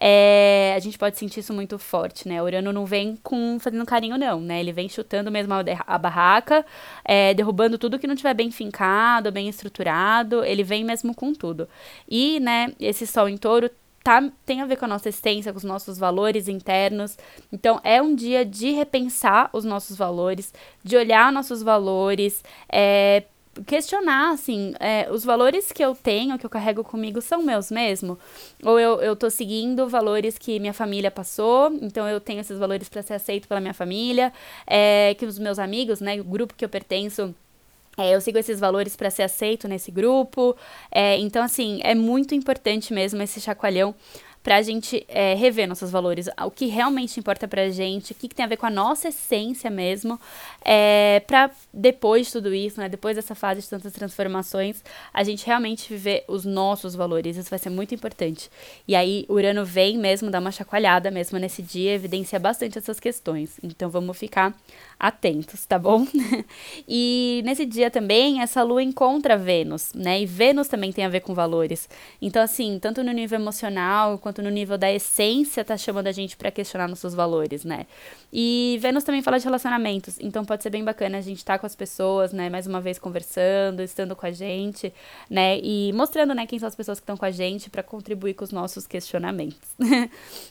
É, 0.00 0.72
a 0.74 0.78
gente 0.78 0.98
pode 0.98 1.18
sentir 1.20 1.40
isso 1.40 1.52
muito 1.52 1.78
forte, 1.78 2.26
né? 2.26 2.42
Urano 2.42 2.72
não 2.72 2.84
vem 2.84 3.16
com 3.22 3.58
fazendo 3.60 3.86
carinho, 3.86 4.18
não, 4.18 4.40
né? 4.40 4.60
Ele 4.60 4.72
vem 4.72 4.88
chutando 4.88 5.30
mesmo 5.30 5.54
a, 5.54 5.62
a 5.86 5.98
barraca, 5.98 6.64
é, 7.04 7.32
derrubando 7.34 7.78
tudo 7.78 7.98
que 7.98 8.06
não 8.06 8.16
tiver 8.16 8.34
bem 8.34 8.50
fincado, 8.50 9.30
bem 9.30 9.48
estruturado. 9.48 10.44
Ele 10.44 10.64
vem 10.64 10.84
mesmo 10.84 11.14
com 11.14 11.32
tudo. 11.32 11.68
E, 12.08 12.40
né, 12.40 12.72
esse 12.80 13.06
Sol 13.06 13.28
em 13.28 13.36
touro 13.36 13.70
tá, 14.02 14.22
tem 14.44 14.60
a 14.60 14.66
ver 14.66 14.76
com 14.76 14.86
a 14.86 14.88
nossa 14.88 15.08
essência, 15.08 15.52
com 15.52 15.58
os 15.58 15.64
nossos 15.64 15.98
valores 15.98 16.48
internos. 16.48 17.16
Então, 17.52 17.80
é 17.84 18.00
um 18.00 18.14
dia 18.14 18.44
de 18.44 18.70
repensar 18.72 19.50
os 19.52 19.64
nossos 19.64 19.96
valores, 19.96 20.52
de 20.82 20.96
olhar 20.96 21.30
nossos 21.32 21.62
valores, 21.62 22.42
é, 22.68 23.24
questionar, 23.66 24.32
assim, 24.32 24.74
é, 24.80 25.08
os 25.10 25.24
valores 25.24 25.72
que 25.72 25.84
eu 25.84 25.94
tenho, 25.94 26.38
que 26.38 26.46
eu 26.46 26.50
carrego 26.50 26.84
comigo, 26.84 27.20
são 27.20 27.42
meus 27.42 27.70
mesmo? 27.70 28.18
Ou 28.64 28.78
eu, 28.78 29.00
eu 29.00 29.16
tô 29.16 29.30
seguindo 29.30 29.88
valores 29.88 30.38
que 30.38 30.58
minha 30.60 30.72
família 30.72 31.10
passou, 31.10 31.72
então 31.80 32.08
eu 32.08 32.20
tenho 32.20 32.40
esses 32.40 32.58
valores 32.58 32.88
para 32.88 33.02
ser 33.02 33.14
aceito 33.14 33.48
pela 33.48 33.60
minha 33.60 33.74
família, 33.74 34.32
é, 34.66 35.14
que 35.14 35.26
os 35.26 35.38
meus 35.38 35.58
amigos, 35.58 36.00
né, 36.00 36.20
o 36.20 36.24
grupo 36.24 36.54
que 36.54 36.64
eu 36.64 36.68
pertenço 36.68 37.34
é, 37.98 38.14
eu 38.14 38.20
sigo 38.20 38.38
esses 38.38 38.58
valores 38.58 38.96
para 38.96 39.10
ser 39.10 39.24
aceito 39.24 39.68
nesse 39.68 39.90
grupo. 39.90 40.56
É, 40.90 41.18
então, 41.18 41.42
assim, 41.42 41.80
é 41.82 41.94
muito 41.94 42.34
importante 42.34 42.94
mesmo 42.94 43.20
esse 43.20 43.40
chacoalhão 43.40 43.94
para 44.42 44.56
a 44.56 44.62
gente 44.62 45.04
é, 45.06 45.34
rever 45.34 45.68
nossos 45.68 45.90
valores, 45.90 46.28
o 46.44 46.50
que 46.50 46.66
realmente 46.66 47.20
importa 47.20 47.46
para 47.46 47.62
a 47.62 47.70
gente, 47.70 48.12
o 48.12 48.14
que, 48.14 48.26
que, 48.26 48.34
tem 48.34 48.44
a 48.44 48.48
ver 48.48 48.56
com 48.56 48.64
a 48.64 48.70
nossa 48.70 49.08
essência 49.08 49.70
mesmo, 49.70 50.18
é, 50.64 51.22
para 51.26 51.50
depois 51.72 52.26
de 52.26 52.32
tudo 52.32 52.54
isso, 52.54 52.80
né, 52.80 52.88
depois 52.88 53.16
dessa 53.16 53.34
fase 53.34 53.60
de 53.60 53.68
tantas 53.68 53.92
transformações, 53.92 54.82
a 55.12 55.22
gente 55.22 55.44
realmente 55.46 55.92
viver 55.92 56.24
os 56.26 56.46
nossos 56.46 56.94
valores, 56.94 57.36
isso 57.36 57.50
vai 57.50 57.58
ser 57.58 57.68
muito 57.68 57.94
importante. 57.94 58.50
E 58.88 58.96
aí, 58.96 59.26
Urano 59.28 59.64
vem 59.64 59.98
mesmo 59.98 60.30
dar 60.30 60.40
uma 60.40 60.50
chacoalhada 60.50 61.10
mesmo 61.10 61.38
nesse 61.38 61.60
dia, 61.60 61.92
evidencia 61.92 62.38
bastante 62.38 62.78
essas 62.78 62.98
questões, 62.98 63.58
então 63.62 63.90
vamos 63.90 64.16
ficar 64.16 64.54
atentos, 64.98 65.66
tá 65.66 65.78
bom? 65.78 66.06
e 66.88 67.42
nesse 67.44 67.66
dia 67.66 67.90
também, 67.90 68.40
essa 68.40 68.62
lua 68.62 68.82
encontra 68.82 69.36
Vênus, 69.36 69.92
né, 69.94 70.22
e 70.22 70.24
Vênus 70.24 70.68
também 70.68 70.92
tem 70.92 71.04
a 71.04 71.10
ver 71.10 71.20
com 71.20 71.34
valores, 71.34 71.90
então 72.22 72.42
assim, 72.42 72.78
tanto 72.80 73.04
no 73.04 73.12
nível 73.12 73.38
emocional, 73.38 74.18
quanto 74.18 74.29
quanto 74.30 74.42
no 74.42 74.50
nível 74.50 74.78
da 74.78 74.90
essência 74.90 75.64
tá 75.64 75.76
chamando 75.76 76.06
a 76.06 76.12
gente 76.12 76.36
para 76.36 76.52
questionar 76.52 76.86
nossos 76.86 77.14
valores, 77.14 77.64
né? 77.64 77.86
E 78.32 78.78
Vênus 78.80 79.02
também 79.02 79.22
fala 79.22 79.38
de 79.38 79.44
relacionamentos, 79.44 80.18
então 80.20 80.44
pode 80.44 80.62
ser 80.62 80.70
bem 80.70 80.84
bacana 80.84 81.18
a 81.18 81.20
gente 81.20 81.38
estar 81.38 81.54
tá 81.54 81.58
com 81.58 81.66
as 81.66 81.74
pessoas, 81.74 82.32
né, 82.32 82.48
mais 82.48 82.64
uma 82.64 82.80
vez 82.80 82.96
conversando, 82.96 83.82
estando 83.82 84.14
com 84.14 84.24
a 84.24 84.30
gente, 84.30 84.94
né, 85.28 85.58
e 85.58 85.92
mostrando, 85.92 86.32
né, 86.32 86.46
quem 86.46 86.58
são 86.60 86.68
as 86.68 86.76
pessoas 86.76 87.00
que 87.00 87.02
estão 87.02 87.16
com 87.16 87.24
a 87.24 87.30
gente 87.32 87.68
para 87.68 87.82
contribuir 87.82 88.34
com 88.34 88.44
os 88.44 88.52
nossos 88.52 88.86
questionamentos. 88.86 89.58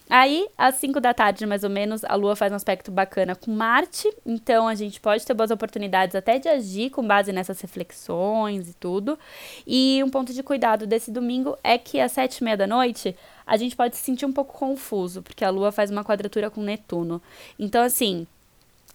Aí, 0.10 0.46
às 0.58 0.76
5 0.76 1.00
da 1.00 1.13
tarde, 1.13 1.46
mais 1.46 1.63
ou 1.63 1.70
menos, 1.70 2.04
a 2.04 2.15
Lua 2.15 2.36
faz 2.36 2.52
um 2.52 2.56
aspecto 2.56 2.92
bacana 2.92 3.34
com 3.34 3.50
Marte, 3.52 4.12
então 4.26 4.68
a 4.68 4.76
gente 4.76 5.00
pode 5.00 5.26
ter 5.26 5.34
boas 5.34 5.52
oportunidades 5.52 6.15
até 6.15 6.38
de 6.38 6.50
agir 6.50 6.89
com 6.89 7.06
base 7.08 7.32
nessas 7.32 7.62
reflexões 7.62 8.70
e 8.70 8.74
tudo. 8.74 9.18
E 9.65 10.02
um 10.04 10.10
ponto 10.10 10.34
de 10.34 10.44
cuidado 10.44 10.86
desse 10.86 11.12
domingo 11.12 11.58
é 11.63 11.78
que 11.78 12.02
às 12.02 12.12
sete 12.12 12.39
e 12.39 12.44
meia 12.44 12.58
da 12.58 12.68
noite 12.68 13.15
a 13.49 13.57
gente 13.57 13.75
pode 13.75 13.97
se 13.97 14.03
sentir 14.03 14.27
um 14.27 14.31
pouco 14.31 14.57
confuso, 14.57 15.23
porque 15.23 15.43
a 15.43 15.49
Lua 15.49 15.71
faz 15.71 15.89
uma 15.89 16.03
quadratura 16.03 16.51
com 16.51 16.62
Netuno. 16.62 17.19
Então, 17.57 17.81
assim, 17.81 18.27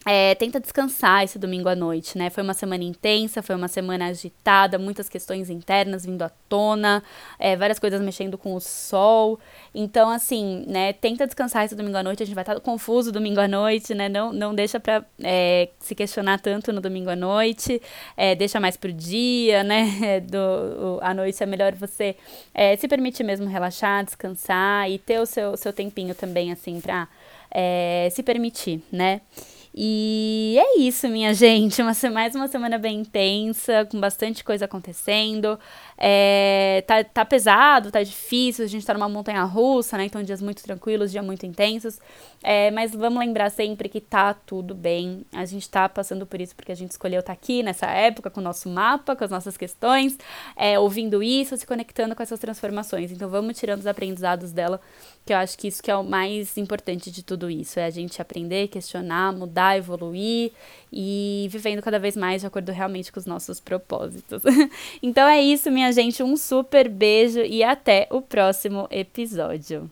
é, 0.07 0.35
tenta 0.35 0.61
descansar 0.61 1.25
esse 1.25 1.39
domingo 1.39 1.69
à 1.69 1.75
noite, 1.75 2.19
né? 2.19 2.29
Foi 2.29 2.43
uma 2.43 2.53
semana 2.53 2.85
intensa, 2.85 3.43
foi 3.43 3.57
uma 3.57 3.69
semana 3.69 4.07
agitada, 4.07 4.79
muitas 4.79 5.09
questões 5.09 5.49
internas 5.49 6.05
vindo 6.05 6.23
à 6.23 6.31
tona, 6.49 7.03
é, 7.39 7.57
várias 7.57 7.79
coisas 7.79 8.01
mexendo 8.03 8.37
com 8.37 8.55
o 8.55 8.61
sol. 8.61 9.41
Então, 9.75 10.11
assim, 10.11 10.65
né? 10.67 10.93
Tenta 10.93 11.27
descansar 11.27 11.65
esse 11.65 11.75
domingo 11.75 11.97
à 11.97 12.03
noite. 12.03 12.23
A 12.23 12.27
gente 12.27 12.35
vai 12.35 12.43
estar 12.43 12.61
confuso 12.61 13.11
domingo 13.11 13.41
à 13.41 13.49
noite, 13.49 13.95
né? 13.95 14.09
Não, 14.09 14.33
não 14.33 14.55
deixa 14.55 14.79
pra 14.79 15.05
é, 15.23 15.71
se 15.81 15.95
questionar 15.95 16.39
tanto 16.39 16.73
no 16.73 16.81
domingo 16.81 17.09
à 17.09 17.17
noite. 17.17 17.81
É, 18.17 18.35
deixa 18.35 18.61
mais 18.61 18.77
pro 18.77 18.93
dia, 18.93 19.65
né? 19.65 20.21
Do, 20.29 20.39
o, 20.39 20.99
à 21.03 21.15
noite 21.15 21.43
é 21.43 21.47
melhor 21.47 21.73
você 21.75 22.17
é, 22.53 22.77
se 22.77 22.87
permitir 22.89 23.25
mesmo 23.25 23.47
relaxar, 23.47 24.05
descansar 24.05 24.91
e 24.91 24.99
ter 24.99 25.19
o 25.21 25.27
seu, 25.27 25.57
seu 25.57 25.73
tempinho 25.73 26.15
também, 26.15 26.53
assim, 26.53 26.81
pra 26.81 27.09
é, 27.51 28.09
se 28.11 28.23
permitir, 28.23 28.83
né? 28.93 29.21
E 29.77 30.57
é 30.57 30.79
isso, 30.79 31.09
minha 31.09 31.35
gente. 31.35 31.83
Uma, 31.83 31.93
mais 32.13 32.33
uma 32.37 32.47
semana 32.47 32.79
bem 32.79 33.01
intensa, 33.01 33.85
com 33.91 33.99
bastante 33.99 34.45
coisa 34.45 34.67
acontecendo. 34.67 35.59
É, 35.99 36.85
tá, 36.87 37.03
tá 37.03 37.25
pesado, 37.25 37.91
tá 37.91 38.01
difícil, 38.01 38.65
a 38.65 38.69
gente 38.69 38.87
tá 38.87 38.95
numa 38.95 39.09
montanha 39.09 39.43
russa, 39.43 39.99
né? 39.99 40.05
Então, 40.05 40.23
dias 40.23 40.41
muito 40.41 40.63
tranquilos, 40.63 41.11
dias 41.11 41.25
muito 41.25 41.45
intensos. 41.45 41.99
É, 42.41 42.71
mas 42.71 42.93
vamos 42.93 43.19
lembrar 43.19 43.51
sempre 43.51 43.89
que 43.89 44.01
tá 44.01 44.33
tudo 44.33 44.77
bem. 44.77 45.25
A 45.33 45.45
gente 45.45 45.69
tá 45.69 45.89
passando 45.89 46.25
por 46.25 46.41
isso 46.41 46.55
porque 46.55 46.71
a 46.71 46.77
gente 46.77 46.93
escolheu 46.93 47.19
estar 47.19 47.35
tá 47.35 47.41
aqui 47.41 47.61
nessa 47.61 47.87
época, 47.87 48.31
com 48.31 48.41
o 48.41 48.45
nosso 48.45 48.69
mapa, 48.69 49.17
com 49.17 49.25
as 49.25 49.31
nossas 49.31 49.57
questões, 49.57 50.17
é, 50.55 50.79
ouvindo 50.79 51.21
isso, 51.21 51.57
se 51.57 51.67
conectando 51.67 52.15
com 52.15 52.23
essas 52.23 52.39
transformações. 52.39 53.11
Então, 53.11 53.29
vamos 53.29 53.59
tirando 53.59 53.81
os 53.81 53.89
aprendizados 53.89 54.53
dela, 54.53 54.81
que 55.25 55.33
eu 55.33 55.39
acho 55.39 55.57
que 55.57 55.69
isso 55.69 55.83
que 55.83 55.91
é 55.91 55.97
o 55.97 56.05
mais 56.05 56.57
importante 56.59 57.11
de 57.11 57.23
tudo 57.23 57.51
isso. 57.51 57.81
É 57.81 57.87
a 57.87 57.91
gente 57.91 58.21
aprender, 58.21 58.69
questionar, 58.69 59.33
mudar 59.33 59.79
evoluir 59.79 60.53
e 60.93 61.49
vivendo 61.51 61.81
cada 61.83 61.99
vez 61.99 62.17
mais 62.17 62.43
de 62.43 62.47
acordo 62.47 62.71
realmente 62.71 63.11
com 63.11 63.19
os 63.19 63.27
nossos 63.27 63.59
propósitos. 63.59 64.43
então 65.03 65.27
é 65.27 65.41
isso, 65.41 65.71
minha 65.71 65.91
gente. 65.93 66.23
Um 66.23 66.37
super 66.37 66.89
beijo 66.89 67.41
e 67.41 67.63
até 67.63 68.07
o 68.11 68.21
próximo 68.21 68.87
episódio. 68.91 69.91